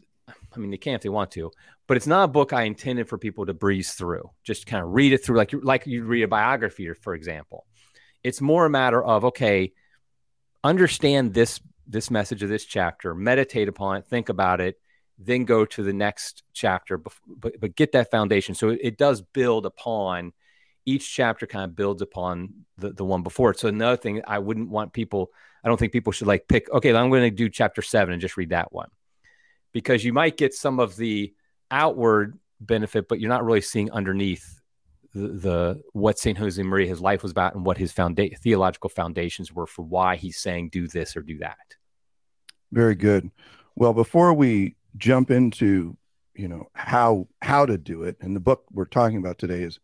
i 0.55 0.59
mean 0.59 0.69
they 0.69 0.77
can 0.77 0.93
if 0.93 1.01
they 1.01 1.09
want 1.09 1.31
to 1.31 1.51
but 1.87 1.97
it's 1.97 2.07
not 2.07 2.25
a 2.25 2.27
book 2.27 2.53
i 2.53 2.63
intended 2.63 3.09
for 3.09 3.17
people 3.17 3.45
to 3.45 3.53
breeze 3.53 3.93
through 3.93 4.29
just 4.43 4.65
kind 4.65 4.83
of 4.83 4.91
read 4.91 5.13
it 5.13 5.23
through 5.23 5.37
like 5.37 5.51
you 5.51 5.61
like 5.61 5.87
you 5.87 6.03
read 6.03 6.23
a 6.23 6.27
biography 6.27 6.91
for 6.93 7.13
example. 7.13 7.65
It's 8.23 8.39
more 8.39 8.65
a 8.65 8.69
matter 8.69 9.03
of 9.03 9.25
okay 9.25 9.73
understand 10.63 11.33
this 11.33 11.59
this 11.87 12.09
message 12.11 12.43
of 12.43 12.49
this 12.49 12.65
chapter 12.65 13.13
meditate 13.13 13.67
upon 13.67 13.97
it 13.97 14.05
think 14.05 14.29
about 14.29 14.61
it 14.61 14.79
then 15.17 15.45
go 15.45 15.65
to 15.65 15.83
the 15.83 15.93
next 15.93 16.43
chapter, 16.53 16.97
but, 16.97 17.13
but 17.59 17.75
get 17.75 17.91
that 17.91 18.11
foundation. 18.11 18.55
So 18.55 18.69
it, 18.69 18.79
it, 18.81 18.97
does 18.97 19.21
build 19.21 19.65
upon 19.65 20.33
each 20.85 21.13
chapter, 21.13 21.45
kind 21.45 21.65
of 21.65 21.75
builds 21.75 22.01
upon 22.01 22.49
the, 22.77 22.91
the 22.91 23.05
one 23.05 23.23
before 23.23 23.51
it. 23.51 23.59
So 23.59 23.67
another 23.67 23.97
thing, 23.97 24.21
I 24.27 24.39
wouldn't 24.39 24.69
want 24.69 24.93
people, 24.93 25.31
I 25.63 25.67
don't 25.67 25.77
think 25.77 25.93
people 25.93 26.11
should 26.11 26.27
like 26.27 26.47
pick, 26.47 26.71
okay, 26.71 26.93
I'm 26.93 27.09
going 27.09 27.23
to 27.23 27.31
do 27.31 27.49
chapter 27.49 27.81
seven 27.81 28.13
and 28.13 28.21
just 28.21 28.37
read 28.37 28.49
that 28.49 28.73
one 28.73 28.89
because 29.71 30.03
you 30.03 30.13
might 30.13 30.37
get 30.37 30.53
some 30.53 30.79
of 30.79 30.95
the 30.95 31.33
outward 31.71 32.37
benefit, 32.59 33.07
but 33.07 33.19
you're 33.19 33.29
not 33.29 33.45
really 33.45 33.61
seeing 33.61 33.91
underneath 33.91 34.61
the, 35.13 35.27
the 35.27 35.81
what 35.93 36.17
Saint 36.17 36.37
Josemaria 36.37 36.87
his 36.87 37.01
life 37.01 37.23
was 37.23 37.31
about 37.31 37.55
and 37.55 37.65
what 37.65 37.77
his 37.77 37.93
founda- 37.93 38.37
theological 38.39 38.89
foundations 38.89 39.51
were 39.51 39.67
for 39.67 39.83
why 39.83 40.15
he's 40.15 40.37
saying 40.37 40.69
do 40.69 40.87
this 40.87 41.15
or 41.15 41.21
do 41.21 41.37
that. 41.39 41.57
Very 42.71 42.95
good. 42.95 43.29
Well, 43.75 43.93
before 43.93 44.33
we 44.33 44.75
jump 44.97 45.31
into 45.31 45.97
you 46.35 46.47
know 46.47 46.69
how 46.73 47.27
how 47.41 47.65
to 47.65 47.77
do 47.77 48.03
it. 48.03 48.17
And 48.21 48.35
the 48.35 48.39
book 48.39 48.65
we're 48.71 48.85
talking 48.85 49.17
about 49.17 49.37
today 49.37 49.63
is 49.63 49.79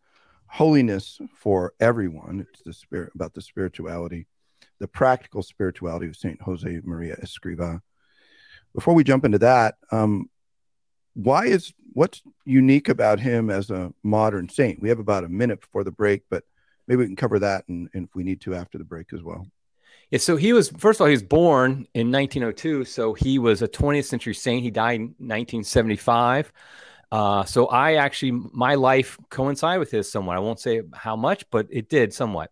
holiness 0.46 1.20
for 1.36 1.74
everyone. 1.80 2.46
It's 2.48 2.62
the 2.62 2.72
spirit 2.72 3.12
about 3.14 3.34
the 3.34 3.42
spirituality 3.42 4.26
the 4.80 4.88
practical 4.88 5.42
spirituality 5.42 6.06
of 6.06 6.16
saint 6.16 6.40
jose 6.42 6.80
maria 6.84 7.16
escriva 7.22 7.80
before 8.74 8.94
we 8.94 9.04
jump 9.04 9.24
into 9.24 9.38
that 9.38 9.76
um, 9.92 10.28
why 11.14 11.46
is 11.46 11.72
what's 11.92 12.22
unique 12.44 12.88
about 12.88 13.18
him 13.18 13.50
as 13.50 13.68
a 13.70 13.92
modern 14.04 14.48
saint? 14.48 14.80
We 14.80 14.88
have 14.90 15.00
about 15.00 15.24
a 15.24 15.28
minute 15.28 15.60
before 15.60 15.84
the 15.84 15.92
break 15.92 16.22
but 16.30 16.44
maybe 16.88 17.00
we 17.00 17.06
can 17.06 17.16
cover 17.16 17.38
that 17.38 17.68
and, 17.68 17.88
and 17.94 18.08
if 18.08 18.14
we 18.14 18.24
need 18.24 18.40
to 18.42 18.54
after 18.54 18.78
the 18.78 18.84
break 18.84 19.12
as 19.12 19.22
well 19.22 19.46
yeah, 20.10 20.18
so 20.18 20.36
he 20.36 20.52
was 20.52 20.70
first 20.70 20.98
of 20.98 21.02
all 21.02 21.06
he 21.06 21.12
was 21.12 21.22
born 21.22 21.86
in 21.94 22.10
1902, 22.10 22.84
so 22.84 23.14
he 23.14 23.38
was 23.38 23.62
a 23.62 23.68
20th 23.68 24.06
century 24.06 24.34
saint. 24.34 24.62
He 24.62 24.70
died 24.70 24.96
in 24.96 25.02
1975. 25.18 26.52
Uh, 27.12 27.44
so 27.44 27.66
I 27.66 27.94
actually 27.94 28.32
my 28.32 28.74
life 28.74 29.18
coincided 29.30 29.78
with 29.78 29.90
his 29.90 30.10
somewhat. 30.10 30.36
I 30.36 30.40
won't 30.40 30.60
say 30.60 30.82
how 30.92 31.16
much, 31.16 31.44
but 31.50 31.66
it 31.70 31.88
did 31.88 32.12
somewhat. 32.12 32.50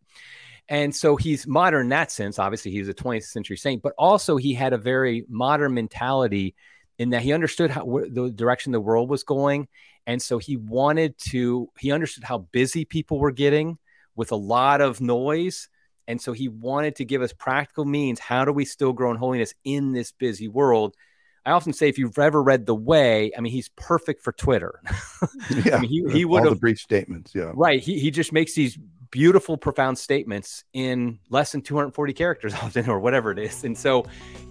And 0.69 0.95
so 0.95 1.17
he's 1.17 1.47
modern 1.47 1.87
in 1.87 1.88
that 1.91 2.12
sense. 2.12 2.38
Obviously, 2.38 2.71
he's 2.71 2.88
a 2.88 2.95
20th 2.95 3.25
century 3.25 3.57
saint, 3.57 3.83
but 3.83 3.95
also 3.99 4.37
he 4.37 4.53
had 4.55 4.73
a 4.73 4.79
very 4.79 5.25
modern 5.29 5.75
mentality 5.75 6.55
in 6.99 7.11
that 7.11 7.23
he 7.23 7.33
understood 7.33 7.71
how 7.71 7.85
the 8.11 8.31
direction 8.31 8.73
the 8.73 8.81
world 8.81 9.09
was 9.09 9.25
going, 9.25 9.67
and 10.07 10.21
so 10.21 10.38
he 10.38 10.57
wanted 10.57 11.17
to. 11.31 11.71
He 11.79 11.91
understood 11.91 12.25
how 12.25 12.38
busy 12.38 12.85
people 12.85 13.19
were 13.19 13.33
getting 13.33 13.79
with 14.15 14.31
a 14.31 14.37
lot 14.37 14.81
of 14.81 15.00
noise 15.00 15.69
and 16.09 16.21
so 16.21 16.33
he 16.33 16.49
wanted 16.49 16.97
to 16.97 17.05
give 17.05 17.21
us 17.23 17.33
practical 17.33 17.85
means. 17.85 18.19
How 18.19 18.47
do 18.47 18.53
we 18.53 18.65
still 18.65 18.95
grow 18.95 19.11
in 19.11 19.19
holiness 19.19 19.55
in 19.62 19.93
this 19.93 20.11
busy 20.11 20.49
world? 20.49 20.97
I 21.45 21.53
often 21.53 21.73
say, 21.73 21.88
if 21.88 21.99
you've 21.99 22.19
ever 22.19 22.43
read 22.43 22.67
The 22.67 22.75
Way, 22.75 23.31
I 23.37 23.41
mean, 23.41 23.53
he's 23.53 23.69
perfect 23.77 24.23
for 24.23 24.33
Twitter. 24.33 24.81
yeah, 25.50 25.77
I 25.77 25.81
mean, 25.81 25.91
he, 25.91 26.19
he 26.19 26.25
would 26.25 26.45
have 26.45 26.61
brief 26.61 26.79
statements. 26.79 27.35
Yeah, 27.35 27.53
right. 27.55 27.81
He 27.81 27.99
he 27.99 28.11
just 28.11 28.33
makes 28.33 28.55
these 28.55 28.79
beautiful, 29.11 29.57
profound 29.57 29.99
statements 29.99 30.65
in 30.73 31.19
less 31.31 31.53
than 31.53 31.62
240 31.62 32.12
characters, 32.15 32.55
often, 32.62 32.88
or 32.88 32.99
whatever 32.99 33.31
it 33.31 33.38
is. 33.38 33.65
And 33.65 33.77
so, 33.77 34.05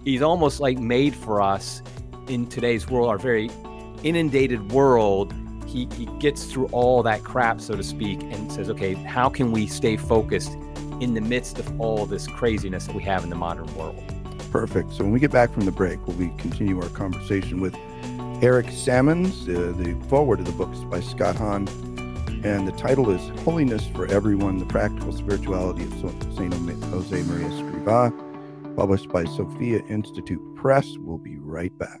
he's 0.04 0.22
almost 0.22 0.60
like 0.60 0.78
made 0.78 1.14
for 1.14 1.42
us 1.42 1.82
in 2.28 2.46
today's 2.46 2.88
world, 2.88 3.08
our 3.08 3.18
very 3.18 3.50
inundated 4.04 4.72
world. 4.72 5.34
He 5.66 5.88
he 5.96 6.06
gets 6.18 6.46
through 6.46 6.66
all 6.66 7.02
that 7.02 7.22
crap, 7.24 7.60
so 7.60 7.74
to 7.74 7.82
speak, 7.82 8.22
and 8.22 8.50
says, 8.50 8.70
okay, 8.70 8.94
how 8.94 9.28
can 9.28 9.52
we 9.52 9.66
stay 9.66 9.96
focused 9.96 10.56
in 11.00 11.14
the 11.14 11.20
midst 11.20 11.58
of 11.58 11.80
all 11.80 12.06
this 12.06 12.26
craziness 12.26 12.86
that 12.86 12.94
we 12.94 13.02
have 13.02 13.24
in 13.24 13.30
the 13.30 13.36
modern 13.36 13.72
world. 13.76 14.02
Perfect. 14.50 14.92
So 14.92 15.04
when 15.04 15.12
we 15.12 15.20
get 15.20 15.30
back 15.30 15.52
from 15.52 15.64
the 15.64 15.72
break, 15.72 16.04
we'll 16.06 16.16
continue 16.38 16.80
our 16.80 16.88
conversation 16.88 17.60
with 17.60 17.76
Eric 18.42 18.70
Sammons. 18.70 19.48
Uh, 19.48 19.74
the 19.76 19.96
foreword 20.08 20.40
of 20.40 20.46
the 20.46 20.52
book 20.52 20.72
is 20.72 20.84
by 20.84 21.00
Scott 21.00 21.36
Hahn, 21.36 21.68
and 22.44 22.66
the 22.66 22.72
title 22.72 23.10
is 23.10 23.28
Holiness 23.40 23.86
for 23.88 24.06
Everyone: 24.06 24.58
The 24.58 24.66
Practical 24.66 25.12
Spirituality 25.12 25.84
of 25.84 25.92
Saint 26.36 26.54
Jose 26.54 27.22
Maria 27.24 27.48
Escriva, 27.48 28.76
published 28.76 29.08
by 29.08 29.24
Sophia 29.24 29.82
Institute 29.88 30.40
Press. 30.56 30.96
We'll 30.98 31.18
be 31.18 31.36
right 31.36 31.76
back. 31.78 32.00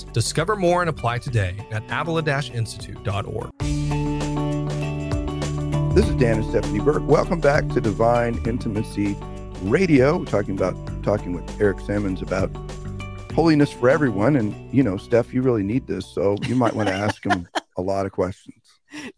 Discover 0.03 0.55
more 0.55 0.81
and 0.81 0.89
apply 0.89 1.19
today 1.19 1.55
at 1.71 1.83
avila-institute.org. 1.89 3.51
This 5.93 6.07
is 6.07 6.15
Dan 6.15 6.37
and 6.37 6.45
Stephanie 6.45 6.79
Burke. 6.79 7.05
Welcome 7.05 7.41
back 7.41 7.67
to 7.69 7.81
Divine 7.81 8.41
Intimacy 8.47 9.17
Radio. 9.63 10.19
We're 10.19 10.25
talking 10.25 10.55
about 10.55 10.75
talking 11.03 11.33
with 11.33 11.59
Eric 11.59 11.81
Sammons 11.81 12.21
about 12.21 12.49
holiness 13.33 13.71
for 13.71 13.89
everyone. 13.89 14.35
And 14.35 14.73
you 14.73 14.83
know, 14.83 14.97
Steph, 14.97 15.33
you 15.33 15.41
really 15.41 15.63
need 15.63 15.87
this, 15.87 16.05
so 16.05 16.37
you 16.47 16.55
might 16.55 16.73
want 16.73 16.87
to 16.87 16.95
ask 16.95 17.25
him 17.25 17.47
a 17.77 17.81
lot 17.81 18.05
of 18.05 18.11
questions. 18.11 18.55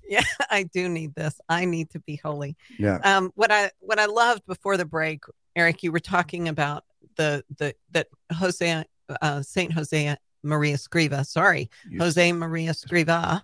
Yeah, 0.08 0.24
I 0.50 0.64
do 0.64 0.90
need 0.90 1.16
this. 1.16 1.40
I 1.50 1.66
need 1.66 1.90
to 1.92 2.00
be 2.00 2.20
holy. 2.24 2.56
Yeah. 2.78 2.98
Um, 3.04 3.32
what 3.36 3.52
I 3.52 3.72
what 3.80 4.00
I 4.00 4.06
loved 4.06 4.46
before 4.46 4.78
the 4.78 4.86
break, 4.86 5.24
Eric, 5.56 5.84
you 5.84 5.92
were 5.92 6.00
talking 6.00 6.48
about 6.48 6.84
the 7.18 7.44
the 7.58 7.76
that 7.92 8.08
Jose 8.32 8.84
uh, 9.22 9.42
Saint 9.42 9.74
Jose 9.74 10.18
Maria 10.44 10.76
Escriva. 10.76 11.26
Sorry, 11.26 11.70
Jose 11.98 12.32
Maria 12.34 12.72
Escriva. 12.72 13.42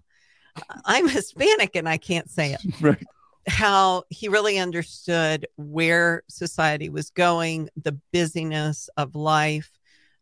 I'm 0.86 1.08
Hispanic 1.08 1.76
and 1.76 1.88
I 1.88 1.98
can't 1.98 2.30
say 2.30 2.54
it. 2.54 2.62
right. 2.82 3.04
How 3.48 4.04
he 4.10 4.28
really 4.28 4.60
understood 4.60 5.48
where 5.56 6.24
society 6.28 6.90
was 6.90 7.10
going, 7.10 7.70
the 7.82 7.98
busyness 8.12 8.90
of 8.98 9.16
life. 9.16 9.72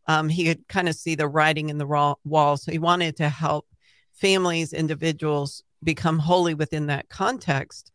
Um, 0.07 0.29
he 0.29 0.45
could 0.45 0.67
kind 0.67 0.87
of 0.87 0.95
see 0.95 1.15
the 1.15 1.27
writing 1.27 1.69
in 1.69 1.77
the 1.77 1.85
raw 1.85 2.15
wall. 2.23 2.55
So 2.55 2.71
he 2.71 2.79
wanted 2.79 3.17
to 3.17 3.27
help 3.27 3.67
families, 4.13 4.71
individuals 4.71 5.63
become 5.83 6.19
holy 6.19 6.53
within 6.53 6.87
that 6.87 7.09
context. 7.09 7.91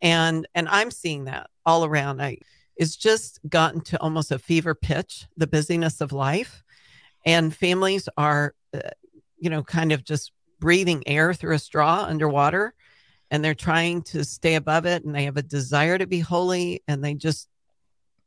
And 0.00 0.46
and 0.54 0.68
I'm 0.68 0.90
seeing 0.90 1.24
that 1.24 1.50
all 1.66 1.84
around. 1.84 2.22
I 2.22 2.38
it's 2.76 2.96
just 2.96 3.40
gotten 3.48 3.82
to 3.82 4.00
almost 4.00 4.30
a 4.30 4.38
fever 4.38 4.74
pitch, 4.74 5.26
the 5.36 5.46
busyness 5.46 6.00
of 6.00 6.12
life. 6.12 6.64
And 7.24 7.54
families 7.54 8.08
are, 8.16 8.54
uh, 8.74 8.80
you 9.38 9.50
know, 9.50 9.62
kind 9.62 9.92
of 9.92 10.04
just 10.04 10.32
breathing 10.58 11.02
air 11.06 11.34
through 11.34 11.54
a 11.54 11.58
straw 11.58 12.04
underwater 12.04 12.74
and 13.30 13.44
they're 13.44 13.54
trying 13.54 14.02
to 14.02 14.24
stay 14.24 14.54
above 14.56 14.86
it 14.86 15.04
and 15.04 15.14
they 15.14 15.24
have 15.24 15.36
a 15.36 15.42
desire 15.42 15.96
to 15.98 16.06
be 16.06 16.20
holy 16.20 16.82
and 16.88 17.02
they 17.02 17.14
just 17.14 17.48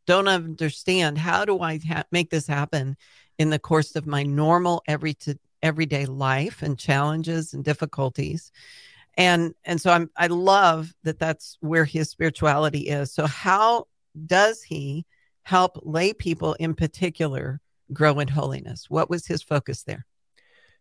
don't 0.05 0.27
understand 0.27 1.17
how 1.17 1.45
do 1.45 1.59
I 1.59 1.79
ha- 1.79 2.03
make 2.11 2.29
this 2.29 2.47
happen 2.47 2.97
in 3.37 3.49
the 3.49 3.59
course 3.59 3.95
of 3.95 4.07
my 4.07 4.23
normal 4.23 4.81
every 4.87 5.13
to 5.15 5.37
everyday 5.61 6.05
life 6.05 6.61
and 6.61 6.77
challenges 6.77 7.53
and 7.53 7.63
difficulties? 7.63 8.51
And 9.15 9.53
and 9.63 9.79
so 9.79 9.91
i'm 9.91 10.09
i 10.17 10.25
love 10.25 10.91
that 11.03 11.19
that's 11.19 11.57
where 11.59 11.85
his 11.85 12.09
spirituality 12.09 12.87
is. 12.87 13.11
So 13.11 13.27
how 13.27 13.87
does 14.25 14.63
he 14.63 15.05
help 15.43 15.79
lay 15.83 16.13
people 16.13 16.53
in 16.53 16.73
particular 16.73 17.61
grow 17.93 18.19
in 18.19 18.27
holiness? 18.27 18.89
What 18.89 19.09
was 19.09 19.25
his 19.27 19.41
focus 19.41 19.83
there? 19.83 20.05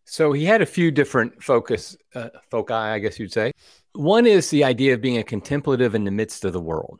So 0.05 0.33
he 0.33 0.45
had 0.45 0.61
a 0.61 0.65
few 0.65 0.91
different 0.91 1.41
focus 1.41 1.95
uh, 2.13 2.29
foci 2.51 2.73
i 2.73 2.99
guess 2.99 3.19
you'd 3.19 3.31
say. 3.31 3.51
One 3.93 4.25
is 4.25 4.49
the 4.49 4.63
idea 4.63 4.93
of 4.93 5.01
being 5.01 5.17
a 5.17 5.23
contemplative 5.23 5.95
in 5.95 6.03
the 6.03 6.11
midst 6.11 6.43
of 6.45 6.53
the 6.53 6.59
world. 6.59 6.99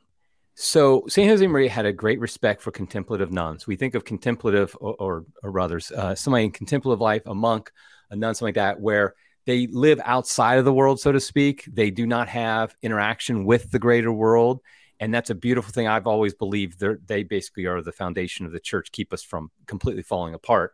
So 0.56 1.04
Saint 1.08 1.32
Josemaria 1.32 1.68
had 1.68 1.86
a 1.86 1.92
great 1.92 2.20
respect 2.20 2.62
for 2.62 2.72
contemplative 2.72 3.32
nuns. 3.32 3.66
We 3.66 3.76
think 3.76 3.96
of 3.96 4.06
contemplative, 4.06 4.78
or, 4.80 4.96
or, 5.00 5.26
or 5.42 5.52
rather, 5.52 5.82
uh, 5.96 6.14
somebody 6.14 6.46
in 6.46 6.52
contemplative 6.52 7.02
life, 7.02 7.24
a 7.26 7.34
monk, 7.34 7.72
a 8.12 8.16
nun, 8.16 8.36
something 8.36 8.50
like 8.50 8.56
that, 8.56 8.80
where 8.80 9.16
they 9.46 9.68
live 9.68 10.00
outside 10.06 10.60
of 10.60 10.66
the 10.66 10.74
world, 10.74 11.00
so 11.00 11.12
to 11.12 11.20
speak. 11.20 11.68
They 11.72 11.90
do 11.90 12.06
not 12.06 12.28
have 12.30 12.76
interaction 12.84 13.46
with 13.46 13.72
the 13.72 13.80
greater 13.80 14.12
world, 14.12 14.62
and 15.00 15.14
that's 15.14 15.30
a 15.30 15.36
beautiful 15.36 15.72
thing. 15.72 15.88
I've 15.88 16.08
always 16.08 16.34
believed 16.34 16.80
that 16.80 17.08
they 17.08 17.24
basically 17.24 17.66
are 17.66 17.82
the 17.82 17.92
foundation 17.92 18.46
of 18.46 18.52
the 18.52 18.60
church, 18.60 18.92
keep 18.92 19.14
us 19.14 19.24
from 19.24 19.52
completely 19.68 20.04
falling 20.04 20.34
apart. 20.34 20.74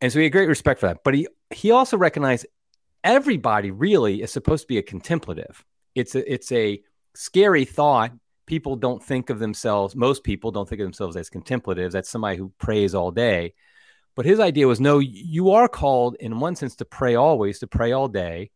And 0.00 0.12
so 0.12 0.18
he 0.18 0.24
had 0.24 0.32
great 0.32 0.48
respect 0.48 0.80
for 0.80 0.86
that. 0.86 1.04
But 1.04 1.14
he 1.14 1.28
he 1.50 1.70
also 1.70 1.96
recognized 1.96 2.46
everybody 3.04 3.70
really 3.70 4.22
is 4.22 4.32
supposed 4.32 4.62
to 4.62 4.68
be 4.68 4.78
a 4.78 4.82
contemplative. 4.82 5.64
It's 5.94 6.14
a 6.14 6.32
it's 6.32 6.52
a 6.52 6.82
scary 7.14 7.64
thought 7.64 8.12
people 8.46 8.76
don't 8.76 9.02
think 9.02 9.30
of 9.30 9.38
themselves, 9.38 9.94
most 9.94 10.24
people 10.24 10.50
don't 10.50 10.68
think 10.68 10.80
of 10.80 10.86
themselves 10.86 11.16
as 11.16 11.30
contemplatives. 11.30 11.94
That's 11.94 12.10
somebody 12.10 12.36
who 12.36 12.52
prays 12.58 12.94
all 12.94 13.10
day. 13.10 13.54
But 14.14 14.26
his 14.26 14.40
idea 14.40 14.66
was 14.66 14.80
no, 14.80 14.98
you 14.98 15.52
are 15.52 15.68
called 15.68 16.16
in 16.20 16.38
one 16.38 16.56
sense 16.56 16.76
to 16.76 16.84
pray 16.84 17.14
always, 17.14 17.60
to 17.60 17.66
pray 17.66 17.92
all 17.92 18.08
day. 18.08 18.50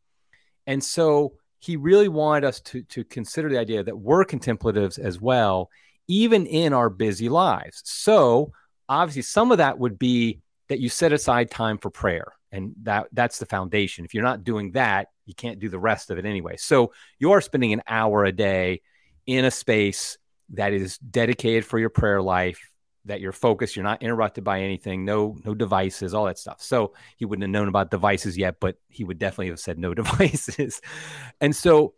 And 0.66 0.83
so 0.83 1.35
he 1.59 1.77
really 1.77 2.09
wanted 2.09 2.45
us 2.45 2.61
to, 2.61 2.83
to 2.83 3.05
consider 3.05 3.49
the 3.49 3.59
idea 3.59 3.83
that 3.83 3.99
we're 3.99 4.25
contemplatives 4.25 4.99
as 4.99 5.21
well, 5.21 5.71
even 6.09 6.47
in 6.47 6.73
our 6.73 6.91
busy 6.91 7.29
lives. 7.29 7.83
So 7.85 8.53
obviously, 8.89 9.23
some 9.23 9.53
of 9.53 9.59
that 9.59 9.79
would 9.79 9.99
be 9.99 10.41
that 10.69 10.81
you 10.81 10.89
set 10.89 11.13
aside 11.13 11.51
time 11.51 11.79
for 11.79 11.91
prayer. 11.91 12.33
And 12.53 12.75
that 12.83 13.09
that's 13.13 13.39
the 13.39 13.47
foundation. 13.47 14.05
If 14.05 14.15
you're 14.15 14.23
not 14.23 14.45
doing 14.45 14.73
that, 14.73 15.09
you 15.27 15.35
can't 15.35 15.59
do 15.59 15.69
the 15.69 15.79
rest 15.79 16.11
of 16.11 16.19
it 16.19 16.25
anyway. 16.25 16.57
So 16.57 16.93
you 17.19 17.33
are 17.33 17.41
spending 17.41 17.73
an 17.73 17.83
hour 17.87 18.25
a 18.25 18.33
day 18.33 18.83
in 19.27 19.45
a 19.45 19.51
space 19.51 20.17
that 20.51 20.73
is 20.73 20.97
dedicated 20.99 21.65
for 21.65 21.79
your 21.79 21.91
prayer 21.91 22.23
life 22.23 22.71
that 23.07 23.21
you're 23.21 23.33
focused 23.33 23.77
you're 23.77 23.85
not 23.85 24.03
interrupted 24.03 24.45
by 24.45 24.61
anything 24.61 25.05
no 25.05 25.37
no 25.45 25.55
devices 25.55 26.15
all 26.15 26.27
that 26.27 26.39
stuff. 26.39 26.61
So 26.63 26.93
he 27.17 27.25
wouldn't 27.25 27.43
have 27.43 27.51
known 27.51 27.69
about 27.69 27.91
devices 27.91 28.37
yet 28.37 28.57
but 28.61 28.77
he 28.89 29.05
would 29.05 29.19
definitely 29.19 29.49
have 29.49 29.61
said 29.61 29.79
no 29.79 29.95
devices. 30.03 30.81
And 31.41 31.55
so 31.55 31.95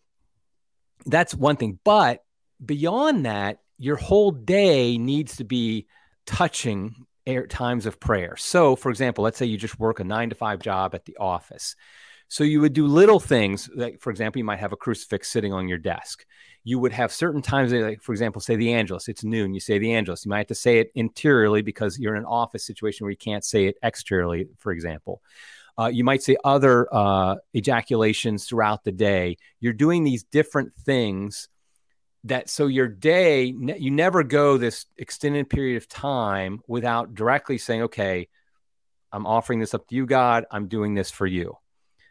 that's 1.07 1.35
one 1.35 1.57
thing. 1.57 1.79
But 1.85 2.25
beyond 2.65 3.27
that 3.27 3.59
your 3.79 3.97
whole 3.97 4.31
day 4.31 4.99
needs 4.99 5.37
to 5.37 5.45
be 5.45 5.87
touching 6.27 7.07
times 7.51 7.85
of 7.85 8.01
prayer. 8.01 8.37
So 8.37 8.77
for 8.77 8.91
example 8.91 9.25
let's 9.25 9.39
say 9.39 9.47
you 9.47 9.59
just 9.59 9.79
work 9.79 10.01
a 10.01 10.05
9 10.05 10.31
to 10.31 10.35
5 10.35 10.61
job 10.61 10.95
at 10.95 11.05
the 11.05 11.17
office 11.19 11.77
so 12.29 12.45
you 12.45 12.61
would 12.61 12.73
do 12.73 12.87
little 12.87 13.21
things 13.21 13.69
like 13.75 14.01
for 14.01 14.11
example 14.11 14.39
you 14.39 14.45
might 14.45 14.59
have 14.59 14.73
a 14.73 14.77
crucifix 14.77 15.29
sitting 15.29 15.53
on 15.53 15.69
your 15.69 15.79
desk 15.79 16.25
you 16.69 16.79
would 16.79 16.93
have 16.93 17.11
certain 17.13 17.41
times, 17.41 17.73
like 17.73 18.03
for 18.03 18.13
example, 18.13 18.43
say 18.43 18.55
the 18.55 18.75
Angelus. 18.75 19.09
It's 19.09 19.25
noon. 19.25 19.55
You 19.55 19.61
say 19.61 19.79
the 19.79 19.95
Angelus. 19.95 20.27
You 20.27 20.29
might 20.29 20.39
have 20.39 20.47
to 20.49 20.55
say 20.55 20.81
it 20.81 20.91
interiorly 20.95 21.63
because 21.63 21.99
you're 21.99 22.15
in 22.15 22.21
an 22.21 22.27
office 22.27 22.67
situation 22.67 23.05
where 23.05 23.11
you 23.11 23.17
can't 23.17 23.43
say 23.43 23.65
it 23.67 23.77
exteriorly. 23.83 24.49
For 24.59 24.73
example, 24.73 25.23
uh, 25.79 25.87
you 25.87 26.05
might 26.05 26.23
say 26.23 26.37
other 26.45 26.87
uh, 26.93 27.37
ejaculations 27.55 28.45
throughout 28.45 28.85
the 28.85 28.93
day. 28.93 29.39
You're 29.61 29.73
doing 29.73 30.05
these 30.05 30.25
different 30.25 30.75
things 30.75 31.49
that 32.25 32.51
so 32.51 32.67
your 32.67 32.89
day 32.89 33.45
you 33.45 33.91
never 33.91 34.23
go 34.23 34.59
this 34.59 34.85
extended 34.99 35.49
period 35.49 35.79
of 35.79 35.89
time 35.89 36.61
without 36.67 37.15
directly 37.15 37.57
saying, 37.57 37.83
okay, 37.83 38.29
I'm 39.11 39.25
offering 39.25 39.59
this 39.59 39.73
up 39.73 39.89
to 39.89 39.95
you, 39.95 40.05
God. 40.05 40.45
I'm 40.51 40.69
doing 40.69 40.95
this 40.95 41.11
for 41.11 41.27
you. 41.27 41.57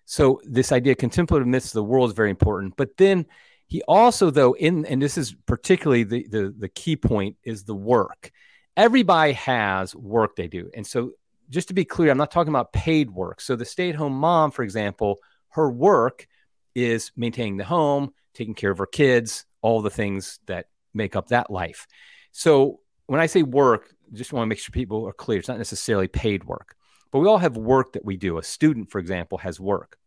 So 0.09 0.41
this 0.45 0.71
idea 0.71 0.93
of 0.93 0.97
contemplative 0.97 1.47
midst 1.47 1.67
of 1.67 1.73
the 1.73 1.83
world 1.83 2.09
is 2.09 2.15
very 2.15 2.29
important. 2.29 2.75
But 2.77 2.95
then 2.97 3.25
he 3.67 3.83
also, 3.83 4.31
though, 4.31 4.53
in 4.53 4.85
and 4.85 5.01
this 5.01 5.17
is 5.17 5.35
particularly 5.45 6.03
the, 6.03 6.25
the 6.29 6.55
the 6.57 6.69
key 6.69 6.95
point 6.95 7.35
is 7.43 7.65
the 7.65 7.75
work. 7.75 8.31
Everybody 8.77 9.33
has 9.33 9.93
work 9.93 10.37
they 10.37 10.47
do, 10.47 10.71
and 10.73 10.87
so 10.87 11.11
just 11.49 11.67
to 11.67 11.73
be 11.73 11.85
clear, 11.85 12.09
I'm 12.09 12.17
not 12.17 12.31
talking 12.31 12.53
about 12.53 12.71
paid 12.71 13.11
work. 13.11 13.41
So 13.41 13.55
the 13.55 13.65
stay-at-home 13.65 14.13
mom, 14.13 14.51
for 14.51 14.63
example, 14.63 15.19
her 15.49 15.69
work 15.69 16.27
is 16.73 17.11
maintaining 17.15 17.57
the 17.57 17.65
home, 17.65 18.13
taking 18.33 18.53
care 18.53 18.71
of 18.71 18.77
her 18.77 18.85
kids, 18.85 19.45
all 19.61 19.81
the 19.81 19.89
things 19.89 20.39
that 20.45 20.67
make 20.93 21.15
up 21.15 21.27
that 21.29 21.49
life. 21.49 21.87
So 22.31 22.79
when 23.07 23.19
I 23.19 23.25
say 23.25 23.43
work, 23.43 23.93
just 24.13 24.31
want 24.31 24.43
to 24.43 24.47
make 24.47 24.59
sure 24.59 24.71
people 24.71 25.07
are 25.07 25.13
clear. 25.13 25.39
It's 25.39 25.47
not 25.47 25.57
necessarily 25.57 26.07
paid 26.07 26.43
work, 26.43 26.75
but 27.11 27.19
we 27.19 27.27
all 27.27 27.37
have 27.37 27.57
work 27.57 27.93
that 27.93 28.05
we 28.05 28.17
do. 28.17 28.37
A 28.37 28.43
student, 28.43 28.91
for 28.91 28.99
example, 28.99 29.37
has 29.39 29.59
work. 29.59 29.97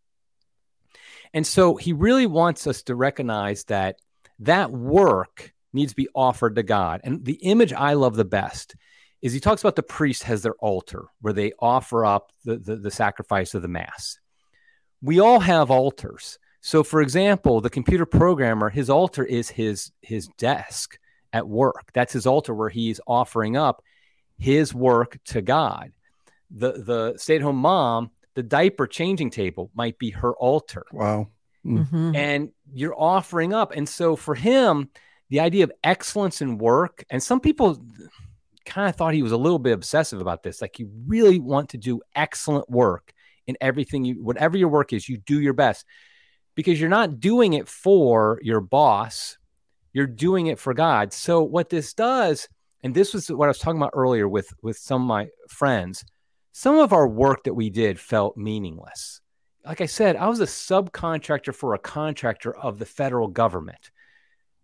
And 1.32 1.46
so 1.46 1.76
he 1.76 1.92
really 1.92 2.26
wants 2.26 2.66
us 2.66 2.82
to 2.84 2.94
recognize 2.94 3.64
that 3.64 4.00
that 4.40 4.70
work 4.70 5.52
needs 5.72 5.92
to 5.92 5.96
be 5.96 6.08
offered 6.14 6.56
to 6.56 6.62
God. 6.62 7.00
And 7.04 7.24
the 7.24 7.34
image 7.34 7.72
I 7.72 7.92
love 7.94 8.16
the 8.16 8.24
best 8.24 8.74
is 9.22 9.32
he 9.32 9.40
talks 9.40 9.62
about 9.62 9.76
the 9.76 9.82
priest 9.82 10.24
has 10.24 10.42
their 10.42 10.54
altar 10.54 11.06
where 11.20 11.32
they 11.32 11.52
offer 11.58 12.04
up 12.04 12.32
the, 12.44 12.56
the, 12.56 12.76
the 12.76 12.90
sacrifice 12.90 13.54
of 13.54 13.62
the 13.62 13.68
mass. 13.68 14.18
We 15.02 15.20
all 15.20 15.40
have 15.40 15.70
altars. 15.70 16.38
So, 16.62 16.82
for 16.82 17.00
example, 17.00 17.60
the 17.60 17.70
computer 17.70 18.06
programmer, 18.06 18.68
his 18.68 18.90
altar 18.90 19.24
is 19.24 19.48
his 19.48 19.92
his 20.02 20.28
desk 20.36 20.98
at 21.32 21.48
work. 21.48 21.90
That's 21.94 22.12
his 22.12 22.26
altar 22.26 22.54
where 22.54 22.68
he's 22.68 23.00
offering 23.06 23.56
up 23.56 23.82
his 24.38 24.74
work 24.74 25.18
to 25.26 25.42
God. 25.42 25.92
The 26.50 26.72
the 26.72 27.14
stay 27.16 27.36
at 27.36 27.42
home 27.42 27.56
mom 27.56 28.10
the 28.34 28.42
diaper 28.42 28.86
changing 28.86 29.30
table 29.30 29.70
might 29.74 29.98
be 29.98 30.10
her 30.10 30.32
altar. 30.34 30.84
Wow. 30.92 31.28
Mm. 31.66 31.78
Mm-hmm. 31.78 32.16
And 32.16 32.50
you're 32.72 32.98
offering 32.98 33.52
up. 33.52 33.72
And 33.72 33.88
so 33.88 34.16
for 34.16 34.34
him, 34.34 34.88
the 35.28 35.40
idea 35.40 35.64
of 35.64 35.72
excellence 35.84 36.40
in 36.40 36.58
work, 36.58 37.04
and 37.10 37.22
some 37.22 37.40
people 37.40 37.84
kind 38.64 38.88
of 38.88 38.96
thought 38.96 39.14
he 39.14 39.22
was 39.22 39.32
a 39.32 39.36
little 39.36 39.58
bit 39.58 39.72
obsessive 39.72 40.20
about 40.20 40.42
this. 40.42 40.60
Like 40.62 40.78
you 40.78 40.90
really 41.06 41.38
want 41.38 41.70
to 41.70 41.78
do 41.78 42.00
excellent 42.14 42.70
work 42.70 43.12
in 43.46 43.56
everything 43.60 44.04
you, 44.04 44.22
whatever 44.22 44.56
your 44.56 44.68
work 44.68 44.92
is, 44.92 45.08
you 45.08 45.18
do 45.18 45.40
your 45.40 45.52
best 45.52 45.84
because 46.54 46.80
you're 46.80 46.88
not 46.88 47.20
doing 47.20 47.54
it 47.54 47.68
for 47.68 48.38
your 48.42 48.60
boss, 48.60 49.38
you're 49.92 50.06
doing 50.06 50.46
it 50.46 50.58
for 50.58 50.72
God. 50.72 51.12
So 51.12 51.42
what 51.42 51.68
this 51.68 51.94
does, 51.94 52.48
and 52.82 52.94
this 52.94 53.12
was 53.12 53.30
what 53.30 53.46
I 53.46 53.48
was 53.48 53.58
talking 53.58 53.80
about 53.80 53.92
earlier 53.94 54.28
with 54.28 54.52
with 54.62 54.78
some 54.78 55.02
of 55.02 55.08
my 55.08 55.28
friends 55.48 56.04
some 56.52 56.78
of 56.78 56.92
our 56.92 57.06
work 57.06 57.44
that 57.44 57.54
we 57.54 57.70
did 57.70 57.98
felt 57.98 58.36
meaningless. 58.36 59.20
Like 59.64 59.80
I 59.80 59.86
said, 59.86 60.16
I 60.16 60.28
was 60.28 60.40
a 60.40 60.46
subcontractor 60.46 61.54
for 61.54 61.74
a 61.74 61.78
contractor 61.78 62.56
of 62.56 62.78
the 62.78 62.86
federal 62.86 63.28
government. 63.28 63.90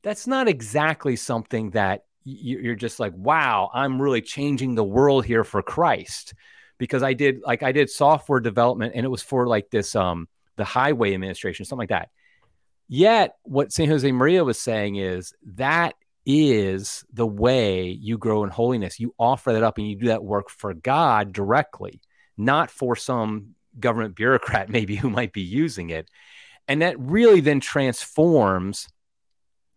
That's 0.02 0.26
not 0.26 0.48
exactly 0.48 1.16
something 1.16 1.70
that 1.70 2.04
you're 2.24 2.74
just 2.74 2.98
like, 2.98 3.12
wow, 3.14 3.70
I'm 3.72 4.02
really 4.02 4.20
changing 4.20 4.74
the 4.74 4.84
world 4.84 5.24
here 5.24 5.44
for 5.44 5.62
Christ. 5.62 6.34
Because 6.78 7.02
I 7.02 7.14
did 7.14 7.40
like 7.42 7.62
I 7.62 7.72
did 7.72 7.88
software 7.88 8.40
development 8.40 8.92
and 8.94 9.06
it 9.06 9.08
was 9.08 9.22
for 9.22 9.46
like 9.46 9.70
this 9.70 9.96
um 9.96 10.28
the 10.56 10.64
highway 10.64 11.14
administration, 11.14 11.64
something 11.64 11.82
like 11.82 11.88
that. 11.88 12.10
Yet 12.88 13.36
what 13.42 13.72
St. 13.72 13.90
Josemaria 13.90 14.44
was 14.44 14.58
saying 14.58 14.96
is 14.96 15.32
that 15.54 15.94
is 16.26 17.04
the 17.12 17.26
way 17.26 17.88
you 17.88 18.18
grow 18.18 18.42
in 18.42 18.50
holiness. 18.50 18.98
You 18.98 19.14
offer 19.18 19.52
that 19.52 19.62
up 19.62 19.78
and 19.78 19.88
you 19.88 19.96
do 19.96 20.08
that 20.08 20.24
work 20.24 20.50
for 20.50 20.74
God 20.74 21.32
directly, 21.32 22.02
not 22.36 22.70
for 22.70 22.96
some 22.96 23.54
government 23.78 24.16
bureaucrat 24.16 24.68
maybe 24.68 24.96
who 24.96 25.08
might 25.08 25.32
be 25.32 25.42
using 25.42 25.90
it. 25.90 26.10
And 26.68 26.82
that 26.82 26.98
really 26.98 27.40
then 27.40 27.60
transforms 27.60 28.88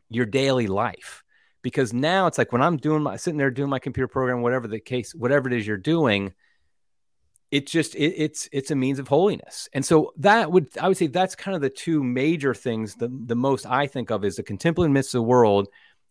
your 0.09 0.25
daily 0.25 0.65
life 0.65 1.23
because 1.62 1.93
now 1.93 2.25
it's 2.25 2.39
like 2.39 2.51
when 2.51 2.63
I'm 2.63 2.77
doing 2.77 3.03
my 3.03 3.17
sitting 3.17 3.38
there 3.38 3.51
doing 3.51 3.69
my 3.69 3.77
computer 3.77 4.07
program, 4.07 4.41
whatever 4.41 4.67
the 4.67 4.79
case, 4.79 5.13
whatever 5.13 5.47
it 5.47 5.53
is 5.53 5.67
you're 5.67 5.77
doing, 5.77 6.33
it 7.51 7.67
just 7.67 7.93
it, 7.95 8.13
it's 8.17 8.49
it's 8.51 8.71
a 8.71 8.75
means 8.75 8.99
of 8.99 9.07
holiness 9.07 9.67
and 9.73 9.83
so 9.83 10.13
that 10.17 10.51
would 10.51 10.67
i 10.79 10.88
would 10.88 10.97
say 10.97 11.07
that's 11.07 11.35
kind 11.35 11.55
of 11.55 11.62
the 11.62 11.69
two 11.69 12.03
major 12.03 12.53
things 12.53 12.95
the, 12.95 13.09
the 13.25 13.35
most 13.35 13.65
i 13.65 13.88
think 13.88 14.12
of 14.12 14.23
is 14.23 14.35
the 14.35 14.43
contemplative 14.43 14.91
midst 14.91 15.13
of 15.13 15.19
the 15.19 15.23
world 15.23 15.67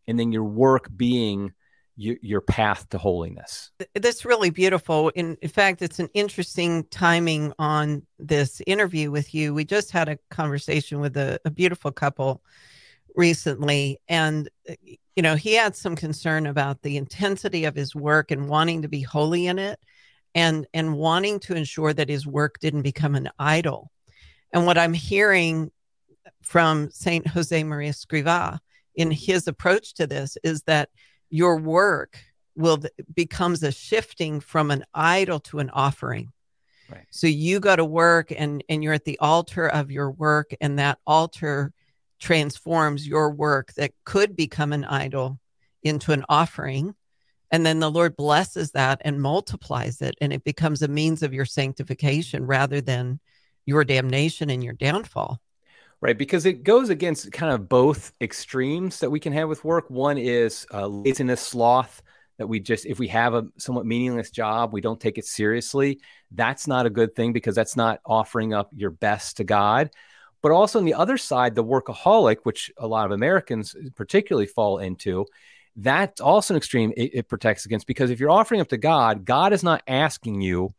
and 0.08 0.18
then 0.18 0.32
your 0.32 0.44
work 0.44 0.88
being 0.96 1.52
your, 1.94 2.16
your 2.22 2.40
path 2.40 2.88
to 2.88 2.98
holiness. 2.98 3.70
That's 3.94 4.24
really 4.24 4.50
beautiful. 4.50 5.10
In, 5.10 5.36
in 5.42 5.48
fact 5.48 5.82
it's 5.82 5.98
an 5.98 6.08
interesting 6.14 6.84
timing 6.90 7.52
on 7.58 8.06
this 8.18 8.62
interview 8.66 9.10
with 9.10 9.34
you. 9.34 9.52
We 9.52 9.64
just 9.64 9.90
had 9.90 10.08
a 10.08 10.18
conversation 10.30 11.00
with 11.00 11.16
a, 11.16 11.38
a 11.44 11.50
beautiful 11.50 11.92
couple 11.92 12.42
recently 13.16 14.00
and 14.08 14.48
uh, 14.68 14.74
you 15.16 15.22
know 15.22 15.34
he 15.34 15.54
had 15.54 15.74
some 15.74 15.96
concern 15.96 16.46
about 16.46 16.82
the 16.82 16.96
intensity 16.96 17.64
of 17.64 17.74
his 17.74 17.92
work 17.92 18.30
and 18.30 18.48
wanting 18.48 18.82
to 18.82 18.88
be 18.88 19.00
holy 19.00 19.48
in 19.48 19.58
it 19.58 19.80
and 20.36 20.68
and 20.72 20.96
wanting 20.96 21.40
to 21.40 21.56
ensure 21.56 21.92
that 21.92 22.08
his 22.08 22.28
work 22.28 22.60
didn't 22.60 22.82
become 22.82 23.16
an 23.16 23.28
idol. 23.40 23.90
And 24.52 24.66
what 24.66 24.78
I'm 24.78 24.94
hearing 24.94 25.72
from 26.42 26.90
Saint 26.92 27.26
Jose 27.26 27.64
Maria 27.64 27.90
Escrivá 27.90 28.60
in 28.98 29.10
his 29.10 29.48
approach 29.48 29.94
to 29.94 30.06
this 30.06 30.36
is 30.44 30.62
that 30.64 30.90
your 31.30 31.56
work 31.56 32.18
will 32.54 32.82
becomes 33.14 33.62
a 33.62 33.72
shifting 33.72 34.40
from 34.40 34.70
an 34.70 34.84
idol 34.92 35.40
to 35.40 35.60
an 35.60 35.70
offering. 35.70 36.32
Right. 36.90 37.06
So 37.10 37.26
you 37.26 37.60
go 37.60 37.76
to 37.76 37.84
work 37.84 38.32
and 38.36 38.62
and 38.68 38.82
you're 38.82 38.94
at 38.94 39.04
the 39.04 39.18
altar 39.18 39.66
of 39.68 39.90
your 39.90 40.10
work 40.10 40.54
and 40.60 40.78
that 40.78 40.98
altar 41.06 41.72
transforms 42.18 43.06
your 43.06 43.30
work 43.30 43.72
that 43.74 43.92
could 44.04 44.34
become 44.34 44.72
an 44.72 44.84
idol 44.84 45.38
into 45.82 46.12
an 46.12 46.24
offering 46.28 46.94
and 47.50 47.64
then 47.64 47.80
the 47.80 47.90
Lord 47.90 48.16
blesses 48.16 48.72
that 48.72 49.00
and 49.04 49.22
multiplies 49.22 50.02
it, 50.02 50.16
and 50.20 50.32
it 50.32 50.44
becomes 50.44 50.82
a 50.82 50.88
means 50.88 51.22
of 51.22 51.32
your 51.32 51.46
sanctification 51.46 52.46
rather 52.46 52.80
than 52.80 53.20
your 53.64 53.84
damnation 53.84 54.50
and 54.50 54.62
your 54.62 54.74
downfall. 54.74 55.40
Right, 56.00 56.16
because 56.16 56.46
it 56.46 56.62
goes 56.62 56.90
against 56.90 57.32
kind 57.32 57.52
of 57.52 57.68
both 57.68 58.12
extremes 58.20 59.00
that 59.00 59.10
we 59.10 59.18
can 59.18 59.32
have 59.32 59.48
with 59.48 59.64
work. 59.64 59.90
One 59.90 60.16
is 60.16 60.64
uh, 60.72 60.86
laziness, 60.86 61.40
sloth, 61.40 62.02
that 62.38 62.46
we 62.46 62.60
just, 62.60 62.86
if 62.86 63.00
we 63.00 63.08
have 63.08 63.34
a 63.34 63.48
somewhat 63.58 63.84
meaningless 63.84 64.30
job, 64.30 64.72
we 64.72 64.80
don't 64.80 65.00
take 65.00 65.18
it 65.18 65.24
seriously. 65.24 66.00
That's 66.30 66.68
not 66.68 66.86
a 66.86 66.90
good 66.90 67.16
thing 67.16 67.32
because 67.32 67.56
that's 67.56 67.76
not 67.76 67.98
offering 68.06 68.54
up 68.54 68.70
your 68.72 68.92
best 68.92 69.38
to 69.38 69.44
God. 69.44 69.90
But 70.40 70.52
also 70.52 70.78
on 70.78 70.84
the 70.84 70.94
other 70.94 71.18
side, 71.18 71.56
the 71.56 71.64
workaholic, 71.64 72.38
which 72.44 72.70
a 72.78 72.86
lot 72.86 73.06
of 73.06 73.10
Americans 73.10 73.74
particularly 73.96 74.46
fall 74.46 74.78
into, 74.78 75.26
that's 75.74 76.20
also 76.20 76.54
an 76.54 76.58
extreme 76.58 76.92
it, 76.96 77.10
it, 77.14 77.28
protects 77.28 77.66
against 77.66 77.88
because 77.88 78.10
if 78.10 78.20
you're 78.20 78.30
offering 78.30 78.60
up 78.60 78.68
to 78.68 78.76
God, 78.76 79.24
God 79.24 79.52
is 79.52 79.64
not 79.64 79.82
asking 79.88 80.40
you 80.42 80.70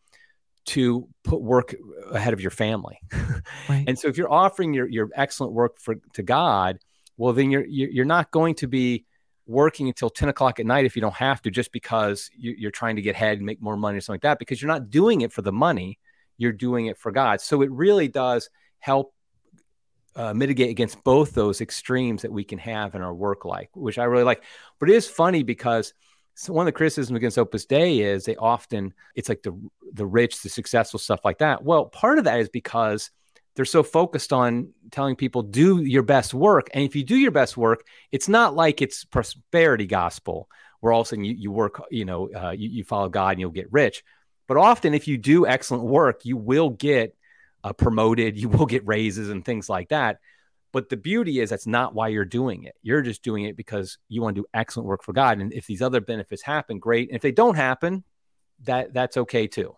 to 0.70 1.08
put 1.24 1.42
work 1.42 1.76
ahead 2.12 2.34
of 2.34 2.42
your 2.42 2.52
family. 2.52 3.00
Right. 3.68 3.86
and 3.88 3.98
so 3.98 4.08
if 4.08 4.18
you're 4.18 4.32
offering 4.32 4.74
your, 4.74 4.88
your 4.88 5.10
excellent 5.16 5.54
work 5.54 5.80
for 5.80 5.96
to 6.14 6.24
God, 6.24 6.80
well, 7.18 7.34
then 7.34 7.52
you're, 7.52 7.66
you're 7.66 8.06
not 8.06 8.32
going 8.32 8.56
to 8.56 8.68
be 8.68 9.06
working 9.46 9.88
until 9.88 10.10
10 10.10 10.30
o'clock 10.30 10.60
at 10.60 10.66
night 10.66 10.86
if 10.86 10.96
you 10.96 11.02
don't 11.02 11.16
have 11.16 11.42
to, 11.44 11.52
just 11.52 11.72
because 11.72 12.30
you, 12.38 12.68
are 12.68 12.72
trying 12.72 12.96
to 12.96 13.02
get 13.02 13.16
ahead 13.16 13.38
and 13.38 13.46
make 13.46 13.62
more 13.62 13.78
money 13.78 13.98
or 13.98 14.02
something 14.02 14.16
like 14.16 14.22
that, 14.22 14.40
because 14.40 14.62
you're 14.62 14.70
not 14.70 14.90
doing 14.90 15.22
it 15.22 15.32
for 15.32 15.42
the 15.42 15.52
money, 15.52 16.00
you're 16.38 16.52
doing 16.52 16.88
it 16.88 16.98
for 16.98 17.12
God. 17.12 17.42
So 17.42 17.62
it 17.62 17.72
really 17.72 18.08
does 18.08 18.50
help 18.80 19.14
uh, 20.16 20.34
mitigate 20.34 20.70
against 20.70 21.04
both 21.04 21.34
those 21.34 21.62
extremes 21.62 22.22
that 22.22 22.32
we 22.32 22.44
can 22.44 22.60
have 22.60 22.96
in 22.96 23.02
our 23.02 23.14
work 23.14 23.46
life, 23.46 23.70
which 23.74 23.98
I 23.98 24.04
really 24.06 24.24
like. 24.24 24.44
But 24.80 24.90
it 24.90 24.96
is 24.96 25.08
funny 25.08 25.44
because 25.44 25.94
so 26.40 26.54
one 26.54 26.64
of 26.64 26.68
the 26.68 26.78
criticisms 26.78 27.18
against 27.18 27.38
Opus 27.38 27.66
Dei 27.66 28.00
is 28.00 28.24
they 28.24 28.38
often 28.38 28.94
it's 29.14 29.28
like 29.28 29.44
the 29.44 29.60
the 29.92 30.06
rich, 30.06 30.42
the 30.42 30.48
successful 30.48 30.98
stuff 30.98 31.20
like 31.26 31.40
that. 31.40 31.66
Well, 31.66 31.88
part 31.88 32.18
of 32.18 32.24
that 32.24 32.40
is 32.40 32.48
because 32.48 33.12
they're 33.56 33.66
so 33.66 33.84
focused 33.84 34.32
on 34.32 34.70
telling 34.90 35.18
people 35.18 35.42
do 35.42 35.84
your 35.84 36.02
best 36.02 36.34
work, 36.34 36.70
and 36.74 36.86
if 36.86 36.96
you 36.96 37.04
do 37.04 37.18
your 37.18 37.32
best 37.32 37.58
work, 37.58 37.86
it's 38.14 38.30
not 38.30 38.56
like 38.56 38.82
it's 38.82 39.04
prosperity 39.04 39.86
gospel 39.86 40.48
where 40.80 40.94
all 40.94 41.02
of 41.02 41.08
a 41.08 41.10
sudden 41.10 41.26
you, 41.26 41.34
you 41.34 41.52
work, 41.52 41.84
you 41.92 42.06
know, 42.06 42.30
uh, 42.34 42.52
you, 42.52 42.70
you 42.70 42.84
follow 42.86 43.10
God 43.10 43.32
and 43.32 43.42
you'll 43.42 43.52
get 43.52 43.70
rich. 43.74 44.02
But 44.48 44.56
often, 44.56 44.94
if 44.94 45.10
you 45.10 45.18
do 45.18 45.46
excellent 45.46 45.84
work, 45.84 46.24
you 46.24 46.38
will 46.38 46.70
get 46.70 47.18
uh, 47.66 47.74
promoted, 47.74 48.38
you 48.40 48.48
will 48.48 48.66
get 48.66 48.88
raises 48.88 49.28
and 49.28 49.44
things 49.44 49.68
like 49.68 49.90
that. 49.90 50.20
But 50.72 50.90
the 50.90 50.98
beauty 50.98 51.40
is 51.40 51.50
that's 51.50 51.68
not 51.68 51.96
why 51.96 52.10
you're 52.10 52.26
doing 52.26 52.64
it. 52.64 52.76
You're 52.84 53.02
just 53.02 53.24
doing 53.24 53.46
it 53.46 53.58
because 53.58 53.98
you 54.08 54.22
want 54.22 54.36
to 54.36 54.42
do 54.42 54.48
excellent 54.54 54.88
work 54.88 55.04
for 55.04 55.14
God. 55.14 55.40
And 55.40 55.52
if 55.52 55.66
these 55.66 55.82
other 55.82 56.02
benefits 56.02 56.44
happen, 56.44 56.80
great. 56.80 57.10
And 57.10 57.16
if 57.16 57.22
they 57.22 57.32
don't 57.32 57.56
happen, 57.56 58.04
that 58.66 58.94
that's 58.94 59.18
okay 59.18 59.48
too. 59.48 59.76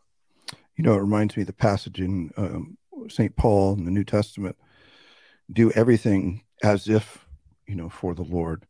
You 0.76 0.84
know, 0.84 0.94
it 0.94 1.02
reminds 1.02 1.38
me 1.38 1.44
of 1.44 1.48
the 1.48 1.54
passage 1.54 2.00
in 2.00 2.32
um, 2.38 2.78
St. 3.08 3.36
Paul 3.36 3.74
in 3.74 3.86
the 3.86 3.92
New 3.92 4.04
Testament 4.04 4.58
do 5.52 5.72
everything 5.72 6.44
as 6.64 6.88
if, 6.88 7.26
you 7.68 7.76
know, 7.76 7.90
for 7.90 8.14
the 8.14 8.24
Lord, 8.24 8.66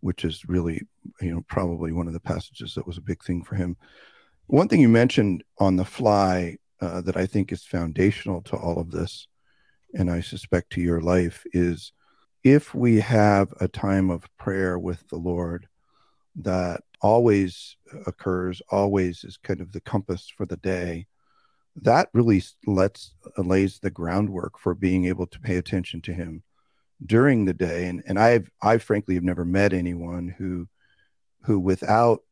which 0.00 0.24
is 0.24 0.44
really, 0.48 0.82
you 1.20 1.34
know, 1.34 1.42
probably 1.48 1.92
one 1.92 2.06
of 2.06 2.12
the 2.12 2.20
passages 2.20 2.74
that 2.74 2.86
was 2.86 2.98
a 2.98 3.02
big 3.02 3.22
thing 3.24 3.42
for 3.42 3.54
him. 3.54 3.76
One 4.46 4.68
thing 4.68 4.80
you 4.80 4.88
mentioned 4.88 5.42
on 5.58 5.76
the 5.76 5.84
fly 5.84 6.58
uh, 6.80 7.00
that 7.02 7.16
I 7.16 7.26
think 7.26 7.52
is 7.52 7.64
foundational 7.64 8.42
to 8.42 8.56
all 8.56 8.78
of 8.78 8.90
this, 8.90 9.26
and 9.96 10.10
I 10.10 10.20
suspect 10.20 10.70
to 10.70 10.80
your 10.80 11.00
life, 11.00 11.44
is 11.52 11.92
if 12.44 12.74
we 12.74 13.00
have 13.00 13.52
a 13.60 13.68
time 13.68 14.10
of 14.10 14.28
prayer 14.36 14.78
with 14.78 15.08
the 15.08 15.16
Lord 15.16 15.68
that 16.36 16.82
always 17.00 17.76
occurs, 18.06 18.62
always 18.70 19.24
is 19.24 19.36
kind 19.36 19.60
of 19.60 19.72
the 19.72 19.80
compass 19.80 20.28
for 20.28 20.46
the 20.46 20.56
day, 20.58 21.06
that 21.82 22.08
really 22.12 22.42
lets 22.66 23.14
uh, 23.36 23.42
lays 23.42 23.78
the 23.78 23.90
groundwork 23.90 24.58
for 24.58 24.74
being 24.74 25.06
able 25.06 25.26
to 25.26 25.40
pay 25.40 25.56
attention 25.56 26.00
to 26.02 26.12
Him 26.14 26.42
during 27.04 27.44
the 27.44 27.54
day. 27.54 27.88
And 27.88 28.02
and 28.06 28.18
I've 28.18 28.50
I 28.62 28.78
frankly 28.78 29.14
have 29.14 29.24
never 29.24 29.44
met 29.44 29.72
anyone 29.72 30.28
who 30.28 30.68
who 31.42 31.58
without 31.58 32.22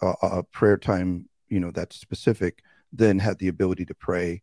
a, 0.00 0.14
a 0.22 0.42
prayer 0.42 0.76
time, 0.76 1.28
you 1.48 1.60
know, 1.60 1.70
that's 1.70 1.96
specific 2.00 2.62
then 2.92 3.18
had 3.18 3.38
the 3.38 3.48
ability 3.48 3.86
to 3.86 3.94
pray, 3.94 4.42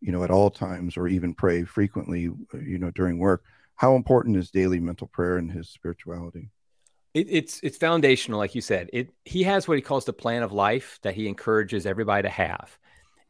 you 0.00 0.12
know, 0.12 0.24
at 0.24 0.30
all 0.30 0.50
times 0.50 0.96
or 0.96 1.08
even 1.08 1.34
pray 1.34 1.64
frequently, 1.64 2.22
you 2.22 2.78
know, 2.78 2.90
during 2.90 3.18
work. 3.18 3.44
How 3.76 3.94
important 3.94 4.36
is 4.36 4.50
daily 4.50 4.80
mental 4.80 5.06
prayer 5.06 5.38
in 5.38 5.48
his 5.48 5.68
spirituality? 5.68 6.50
It, 7.14 7.26
it's 7.30 7.60
it's 7.62 7.76
foundational, 7.76 8.38
like 8.38 8.54
you 8.54 8.60
said. 8.60 8.90
It 8.92 9.10
he 9.24 9.42
has 9.44 9.68
what 9.68 9.76
he 9.76 9.82
calls 9.82 10.04
the 10.04 10.12
plan 10.12 10.42
of 10.42 10.52
life 10.52 10.98
that 11.02 11.14
he 11.14 11.28
encourages 11.28 11.86
everybody 11.86 12.22
to 12.22 12.28
have. 12.28 12.78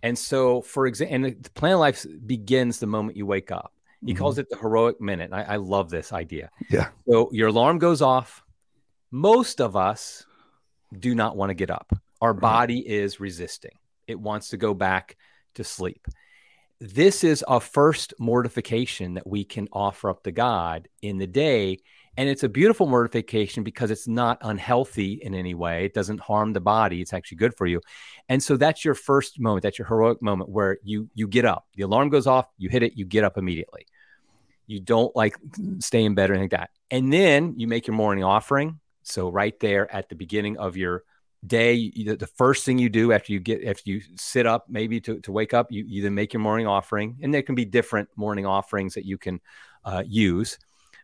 And 0.03 0.17
so, 0.19 0.61
for 0.63 0.87
example, 0.87 1.15
and 1.15 1.25
the 1.25 1.51
plan 1.51 1.73
of 1.73 1.81
life 1.81 2.07
begins 2.27 2.79
the 2.79 2.87
moment 2.87 3.17
you 3.17 3.27
wake 3.27 3.51
up. 3.51 3.73
He 4.05 4.13
mm-hmm. 4.13 4.19
calls 4.19 4.39
it 4.39 4.49
the 4.51 4.59
heroic 4.59 5.01
minute. 5.01 5.31
I, 5.33 5.43
I 5.43 5.57
love 5.57 5.91
this 5.91 6.13
idea. 6.13 6.51
Yeah. 6.71 6.89
So 7.09 7.31
your 7.33 7.49
alarm 7.49 7.79
goes 7.79 8.03
off. 8.03 8.45
Most 9.11 9.61
of 9.61 9.75
us 9.75 10.27
do 10.97 11.15
not 11.15 11.37
want 11.37 11.51
to 11.51 11.55
get 11.55 11.71
up. 11.71 11.93
Our 12.21 12.33
right. 12.33 12.41
body 12.41 12.79
is 12.87 13.19
resisting 13.19 13.73
it 14.07 14.19
wants 14.19 14.49
to 14.51 14.57
go 14.57 14.75
back 14.75 15.17
to 15.55 15.65
sleep. 15.65 16.07
This 16.79 17.25
is 17.25 17.43
a 17.49 17.59
first 17.59 18.13
mortification 18.19 19.15
that 19.15 19.27
we 19.27 19.45
can 19.45 19.67
offer 19.73 20.11
up 20.11 20.23
to 20.25 20.33
God 20.33 20.89
in 21.01 21.17
the 21.17 21.27
day. 21.27 21.79
And 22.19 22.29
it's 22.29 22.43
a 22.43 22.51
beautiful 22.51 22.87
mortification 22.87 23.63
because 23.63 23.91
it's 23.91 24.07
not 24.07 24.39
unhealthy 24.43 25.15
in 25.23 25.35
any 25.35 25.55
way. 25.55 25.87
It 25.87 25.95
doesn't 25.95 26.21
harm 26.21 26.53
the 26.53 26.61
body. 26.61 27.01
It's 27.01 27.15
actually 27.15 27.39
good 27.39 27.55
for 27.55 27.67
you. 27.67 27.81
And 28.29 28.43
so 28.43 28.59
that's 28.59 28.85
your 28.85 28.95
first 28.95 29.41
moment. 29.41 29.63
That's 29.63 29.79
your 29.79 29.89
heroic 29.89 30.21
moment 30.21 30.51
where 30.51 30.79
you 30.83 31.09
you 31.15 31.29
get 31.29 31.47
up. 31.47 31.67
The 31.77 31.83
alarm 31.83 32.11
goes 32.11 32.27
off, 32.27 32.47
you 32.59 32.69
hit 32.69 32.83
it, 32.83 32.97
you 32.97 33.07
get 33.07 33.25
up 33.25 33.39
immediately. 33.39 33.87
You 34.67 34.81
don't 34.81 35.15
like 35.17 35.37
stay 35.79 36.05
in 36.05 36.15
bed 36.15 36.31
or 36.31 36.35
anything 36.35 36.51
like 36.51 36.61
that. 36.61 36.71
And 36.91 37.11
then 37.11 37.55
you 37.57 37.69
make 37.69 37.87
your 37.87 37.97
morning 37.97 38.25
offering. 38.25 38.81
So 39.03 39.31
right 39.31 39.59
there 39.61 39.91
at 39.95 40.09
the 40.09 40.15
beginning 40.15 40.59
of 40.59 40.77
your 40.77 41.05
day 41.47 41.91
the 41.91 42.31
first 42.37 42.65
thing 42.65 42.79
you 42.79 42.89
do 42.89 43.13
after 43.13 43.33
you 43.33 43.41
get 43.41 43.65
after 43.65 43.91
you 43.91 44.01
sit 44.17 44.47
up 44.47 44.67
maybe 44.69 45.01
to, 45.01 45.21
to 45.21 45.33
wake 45.33 45.55
up 45.55 45.71
you, 45.71 46.03
then 46.03 46.15
make 46.15 46.33
your 46.33 46.41
morning 46.41 46.67
offering 46.67 47.17
and 47.23 47.33
there 47.33 47.43
can 47.43 47.55
be 47.55 47.65
different 47.65 48.09
morning 48.17 48.47
offerings 48.47 48.95
that 48.95 49.05
you 49.05 49.19
can 49.19 49.41
uh, 49.85 50.03
use. 50.07 50.59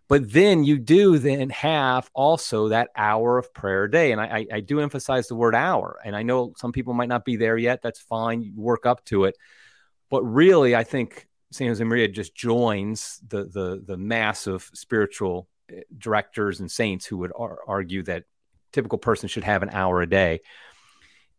But 0.09 0.31
then 0.31 0.65
you 0.65 0.79
do 0.79 1.19
then 1.19 1.49
have 1.51 2.11
also 2.13 2.69
that 2.69 2.91
hour 2.97 3.39
of 3.39 3.55
prayer 3.55 3.85
a 3.85 3.91
day 3.91 4.13
and 4.13 4.21
I, 4.21 4.47
I 4.53 4.61
do 4.61 4.81
emphasize 4.81 5.29
the 5.29 5.37
word 5.37 5.55
hour 5.55 5.99
and 6.05 6.15
i 6.15 6.23
know 6.23 6.53
some 6.57 6.73
people 6.73 6.93
might 6.93 7.09
not 7.09 7.25
be 7.25 7.37
there 7.37 7.57
yet 7.57 7.81
that's 7.83 8.01
fine 8.01 8.43
you 8.43 8.53
work 8.57 8.85
up 8.85 9.05
to 9.07 9.25
it. 9.25 9.37
But 10.11 10.23
really 10.23 10.77
i 10.77 10.85
think 10.85 11.27
san 11.51 11.69
Jose 11.69 11.83
Maria 11.83 12.09
just 12.09 12.35
joins 12.35 13.21
the 13.27 13.45
the 13.45 13.83
the 13.87 13.97
mass 13.97 14.47
of 14.47 14.69
spiritual 14.75 15.49
eh, 15.71 15.81
directors 15.97 16.61
and 16.61 16.71
saints 16.71 17.07
who 17.07 17.19
would 17.19 17.33
ar- 17.37 17.61
argue 17.67 18.03
that 18.03 18.25
typical 18.73 18.99
person 18.99 19.29
should 19.29 19.45
have 19.45 19.63
an 19.63 19.71
hour 19.71 20.03
a 20.03 20.09
day 20.09 20.41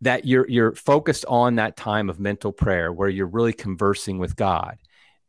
that 0.01 0.25
you're 0.25 0.47
you're 0.49 0.75
focused 0.75 1.25
on 1.27 1.55
that 1.55 1.77
time 1.77 2.09
of 2.09 2.19
mental 2.19 2.51
prayer 2.51 2.91
where 2.91 3.09
you're 3.09 3.25
really 3.25 3.53
conversing 3.53 4.19
with 4.19 4.35
God. 4.35 4.77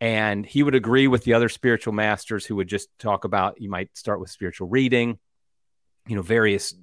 And 0.00 0.44
he 0.44 0.62
would 0.62 0.74
agree 0.74 1.06
with 1.06 1.24
the 1.24 1.34
other 1.34 1.48
spiritual 1.48 1.92
masters 1.92 2.44
who 2.44 2.56
would 2.56 2.68
just 2.68 2.88
talk 2.98 3.24
about 3.24 3.60
you 3.60 3.70
might 3.70 3.96
start 3.96 4.20
with 4.20 4.30
spiritual 4.30 4.68
reading, 4.68 5.18
you 6.06 6.16
know, 6.16 6.22
various 6.22 6.74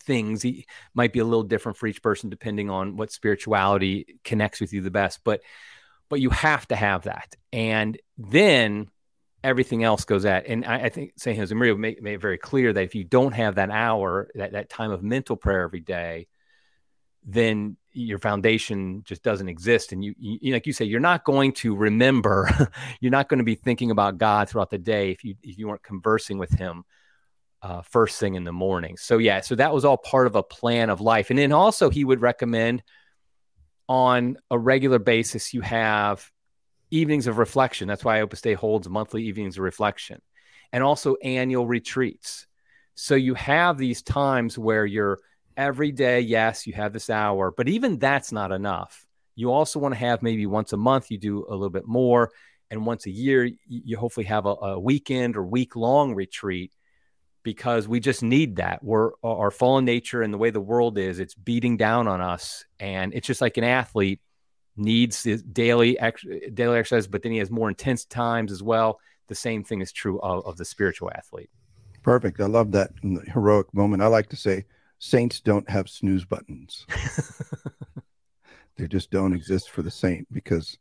things 0.00 0.42
he 0.42 0.66
might 0.94 1.12
be 1.12 1.20
a 1.20 1.24
little 1.24 1.42
different 1.42 1.76
for 1.76 1.86
each 1.86 2.02
person 2.02 2.30
depending 2.30 2.70
on 2.70 2.96
what 2.96 3.10
spirituality 3.10 4.18
connects 4.24 4.60
with 4.60 4.72
you 4.72 4.80
the 4.80 4.90
best 4.90 5.20
but 5.24 5.40
but 6.08 6.20
you 6.20 6.30
have 6.30 6.66
to 6.68 6.76
have 6.76 7.02
that 7.02 7.34
and 7.52 7.98
then 8.18 8.88
everything 9.44 9.84
else 9.84 10.04
goes 10.04 10.24
at 10.24 10.46
and 10.46 10.64
i, 10.64 10.84
I 10.84 10.88
think 10.88 11.12
st 11.16 11.38
josemaria 11.38 11.78
made, 11.78 12.02
made 12.02 12.14
it 12.14 12.20
very 12.20 12.38
clear 12.38 12.72
that 12.72 12.82
if 12.82 12.94
you 12.94 13.04
don't 13.04 13.32
have 13.32 13.56
that 13.56 13.70
hour 13.70 14.28
that, 14.34 14.52
that 14.52 14.68
time 14.68 14.90
of 14.90 15.02
mental 15.02 15.36
prayer 15.36 15.62
every 15.62 15.80
day 15.80 16.26
then 17.26 17.76
your 17.92 18.18
foundation 18.18 19.02
just 19.04 19.22
doesn't 19.22 19.48
exist. 19.48 19.92
And 19.92 20.04
you, 20.04 20.14
you, 20.18 20.52
like 20.52 20.66
you 20.66 20.72
say 20.72 20.84
you're 20.84 21.00
not 21.00 21.24
going 21.24 21.52
to 21.54 21.74
remember 21.74 22.48
you're 23.00 23.10
not 23.10 23.28
going 23.28 23.38
to 23.38 23.44
be 23.44 23.56
thinking 23.56 23.90
about 23.90 24.18
god 24.18 24.48
throughout 24.48 24.70
the 24.70 24.78
day 24.78 25.10
if 25.10 25.24
you 25.24 25.34
if 25.42 25.58
you 25.58 25.66
weren't 25.66 25.82
conversing 25.82 26.38
with 26.38 26.52
him 26.52 26.84
uh, 27.62 27.82
first 27.82 28.20
thing 28.20 28.34
in 28.34 28.44
the 28.44 28.52
morning. 28.52 28.96
So 28.96 29.18
yeah 29.18 29.40
so 29.40 29.56
that 29.56 29.74
was 29.74 29.84
all 29.84 29.96
part 29.96 30.26
of 30.26 30.36
a 30.36 30.42
plan 30.42 30.88
of 30.88 31.00
life. 31.00 31.30
And 31.30 31.38
then 31.38 31.52
also 31.52 31.90
he 31.90 32.04
would 32.04 32.20
recommend 32.20 32.82
on 33.88 34.36
a 34.50 34.58
regular 34.58 34.98
basis 34.98 35.52
you 35.52 35.62
have 35.62 36.30
evenings 36.90 37.26
of 37.26 37.38
reflection 37.38 37.88
that's 37.88 38.04
why 38.04 38.20
opus 38.20 38.40
dei 38.40 38.54
holds 38.54 38.88
monthly 38.88 39.24
evenings 39.24 39.56
of 39.56 39.62
reflection 39.62 40.20
and 40.72 40.82
also 40.82 41.16
annual 41.16 41.66
retreats 41.66 42.46
so 42.96 43.14
you 43.14 43.34
have 43.34 43.76
these 43.76 44.02
times 44.02 44.58
where 44.58 44.86
you're 44.86 45.18
every 45.56 45.92
day, 45.92 46.20
yes, 46.20 46.66
you 46.66 46.72
have 46.72 46.92
this 46.92 47.10
hour, 47.10 47.50
but 47.50 47.68
even 47.68 47.98
that's 47.98 48.32
not 48.32 48.52
enough. 48.52 49.06
You 49.34 49.52
also 49.52 49.78
want 49.78 49.94
to 49.94 50.00
have 50.00 50.22
maybe 50.22 50.46
once 50.46 50.72
a 50.72 50.78
month, 50.78 51.10
you 51.10 51.18
do 51.18 51.46
a 51.48 51.52
little 51.52 51.70
bit 51.70 51.86
more. 51.86 52.30
And 52.70 52.86
once 52.86 53.06
a 53.06 53.10
year, 53.10 53.50
you 53.68 53.96
hopefully 53.96 54.26
have 54.26 54.46
a, 54.46 54.54
a 54.54 54.80
weekend 54.80 55.36
or 55.36 55.44
week 55.44 55.76
long 55.76 56.14
retreat 56.14 56.72
because 57.42 57.86
we 57.86 58.00
just 58.00 58.22
need 58.22 58.56
that. 58.56 58.82
We're 58.82 59.10
our 59.22 59.50
fallen 59.50 59.84
nature 59.84 60.22
and 60.22 60.34
the 60.34 60.38
way 60.38 60.50
the 60.50 60.60
world 60.60 60.98
is, 60.98 61.20
it's 61.20 61.34
beating 61.34 61.76
down 61.76 62.08
on 62.08 62.20
us. 62.20 62.64
And 62.80 63.14
it's 63.14 63.26
just 63.26 63.42
like 63.42 63.56
an 63.56 63.64
athlete 63.64 64.20
needs 64.76 65.22
daily, 65.22 65.98
daily 66.52 66.78
exercise, 66.78 67.06
but 67.06 67.22
then 67.22 67.32
he 67.32 67.38
has 67.38 67.50
more 67.50 67.68
intense 67.68 68.04
times 68.04 68.52
as 68.52 68.62
well. 68.62 69.00
The 69.28 69.34
same 69.34 69.64
thing 69.64 69.80
is 69.80 69.92
true 69.92 70.20
of, 70.20 70.46
of 70.46 70.56
the 70.56 70.64
spiritual 70.64 71.10
athlete. 71.14 71.50
Perfect. 72.02 72.40
I 72.40 72.46
love 72.46 72.72
that 72.72 72.92
heroic 73.32 73.72
moment. 73.74 74.02
I 74.02 74.06
like 74.06 74.28
to 74.28 74.36
say, 74.36 74.64
saints 74.98 75.40
don't 75.40 75.68
have 75.68 75.88
snooze 75.88 76.24
buttons. 76.24 76.86
they 78.76 78.86
just 78.86 79.10
don't 79.10 79.34
exist 79.34 79.70
for 79.70 79.82
the 79.82 79.90
saint 79.90 80.32
because 80.32 80.78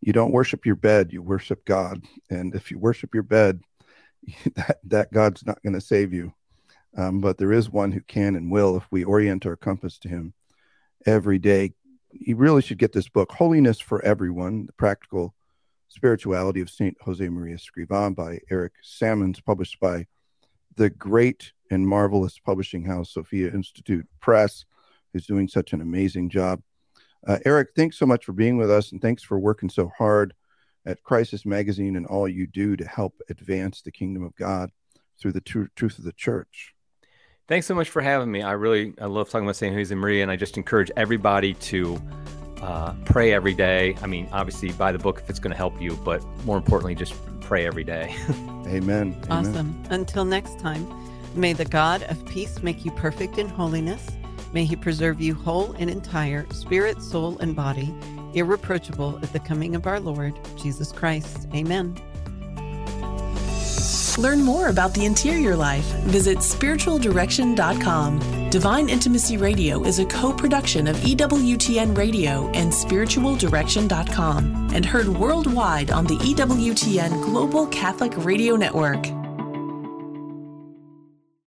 you 0.00 0.12
don't 0.12 0.32
worship 0.32 0.64
your 0.64 0.76
bed, 0.76 1.12
you 1.12 1.22
worship 1.22 1.64
God. 1.64 2.04
And 2.30 2.54
if 2.54 2.70
you 2.70 2.78
worship 2.78 3.14
your 3.14 3.22
bed, 3.22 3.60
that, 4.54 4.78
that 4.84 5.12
God's 5.12 5.44
not 5.44 5.62
going 5.62 5.74
to 5.74 5.80
save 5.80 6.12
you. 6.12 6.32
Um, 6.96 7.20
but 7.20 7.38
there 7.38 7.52
is 7.52 7.70
one 7.70 7.92
who 7.92 8.00
can 8.00 8.34
and 8.34 8.50
will 8.50 8.76
if 8.76 8.84
we 8.90 9.04
orient 9.04 9.46
our 9.46 9.56
compass 9.56 9.98
to 9.98 10.08
him 10.08 10.34
every 11.06 11.38
day. 11.38 11.72
You 12.12 12.36
really 12.36 12.62
should 12.62 12.78
get 12.78 12.92
this 12.92 13.08
book, 13.08 13.30
Holiness 13.32 13.78
for 13.78 14.04
Everyone 14.04 14.66
The 14.66 14.72
Practical 14.72 15.34
Spirituality 15.88 16.60
of 16.60 16.68
St. 16.68 16.96
Jose 17.02 17.28
Maria 17.28 17.56
Escrivan 17.56 18.16
by 18.16 18.40
Eric 18.50 18.72
Sammons, 18.82 19.40
published 19.40 19.78
by 19.78 20.06
the 20.74 20.90
great 20.90 21.52
and 21.70 21.86
marvelous 21.86 22.38
publishing 22.38 22.84
house, 22.84 23.14
Sophia 23.14 23.52
Institute 23.52 24.08
Press, 24.20 24.64
who's 25.12 25.26
doing 25.26 25.46
such 25.46 25.72
an 25.72 25.80
amazing 25.80 26.30
job. 26.30 26.62
Uh, 27.26 27.38
Eric, 27.44 27.68
thanks 27.76 27.96
so 27.96 28.06
much 28.06 28.24
for 28.24 28.32
being 28.32 28.56
with 28.56 28.70
us, 28.70 28.90
and 28.90 29.00
thanks 29.00 29.22
for 29.22 29.38
working 29.38 29.68
so 29.68 29.92
hard 29.96 30.34
at 30.86 31.02
Crisis 31.04 31.46
Magazine 31.46 31.94
and 31.94 32.06
all 32.06 32.26
you 32.26 32.46
do 32.46 32.76
to 32.76 32.86
help 32.86 33.20
advance 33.28 33.82
the 33.82 33.92
kingdom 33.92 34.24
of 34.24 34.34
God 34.34 34.70
through 35.20 35.32
the 35.32 35.40
tr- 35.40 35.64
truth 35.76 35.98
of 35.98 36.04
the 36.04 36.12
church. 36.12 36.74
Thanks 37.50 37.66
so 37.66 37.74
much 37.74 37.90
for 37.90 38.00
having 38.00 38.30
me. 38.30 38.42
I 38.42 38.52
really 38.52 38.94
I 39.00 39.06
love 39.06 39.28
talking 39.28 39.44
about 39.44 39.56
St. 39.56 39.74
Josemaria, 39.74 40.22
and 40.22 40.30
I 40.30 40.36
just 40.36 40.56
encourage 40.56 40.88
everybody 40.96 41.54
to 41.54 42.00
uh, 42.62 42.94
pray 43.04 43.32
every 43.32 43.54
day. 43.54 43.96
I 44.00 44.06
mean, 44.06 44.28
obviously, 44.30 44.70
buy 44.70 44.92
the 44.92 45.00
book 45.00 45.18
if 45.18 45.28
it's 45.28 45.40
going 45.40 45.50
to 45.50 45.56
help 45.56 45.82
you, 45.82 45.96
but 46.04 46.24
more 46.44 46.56
importantly, 46.56 46.94
just 46.94 47.12
pray 47.40 47.66
every 47.66 47.82
day. 47.82 48.14
Amen. 48.68 49.20
Awesome. 49.28 49.74
Amen. 49.80 49.86
Until 49.90 50.24
next 50.24 50.60
time. 50.60 50.86
May 51.34 51.52
the 51.52 51.64
God 51.64 52.04
of 52.04 52.24
peace 52.26 52.62
make 52.62 52.84
you 52.84 52.92
perfect 52.92 53.36
in 53.36 53.48
holiness. 53.48 54.06
May 54.52 54.64
he 54.64 54.76
preserve 54.76 55.20
you 55.20 55.34
whole 55.34 55.72
and 55.72 55.90
entire, 55.90 56.46
spirit, 56.52 57.02
soul, 57.02 57.36
and 57.38 57.56
body, 57.56 57.92
irreproachable 58.32 59.18
at 59.24 59.32
the 59.32 59.40
coming 59.40 59.74
of 59.74 59.88
our 59.88 59.98
Lord 59.98 60.38
Jesus 60.56 60.92
Christ. 60.92 61.48
Amen. 61.52 62.00
Learn 64.18 64.42
more 64.42 64.68
about 64.68 64.94
the 64.94 65.04
interior 65.04 65.56
life. 65.56 65.84
Visit 66.04 66.38
spiritualdirection.com. 66.38 68.50
Divine 68.50 68.88
Intimacy 68.88 69.36
Radio 69.36 69.84
is 69.84 69.98
a 69.98 70.06
co 70.06 70.32
production 70.32 70.86
of 70.88 70.96
EWTN 70.96 71.96
Radio 71.96 72.48
and 72.50 72.72
spiritualdirection.com 72.72 74.70
and 74.74 74.84
heard 74.84 75.08
worldwide 75.08 75.90
on 75.90 76.06
the 76.06 76.16
EWTN 76.16 77.24
Global 77.24 77.66
Catholic 77.68 78.12
Radio 78.24 78.56
Network. 78.56 79.19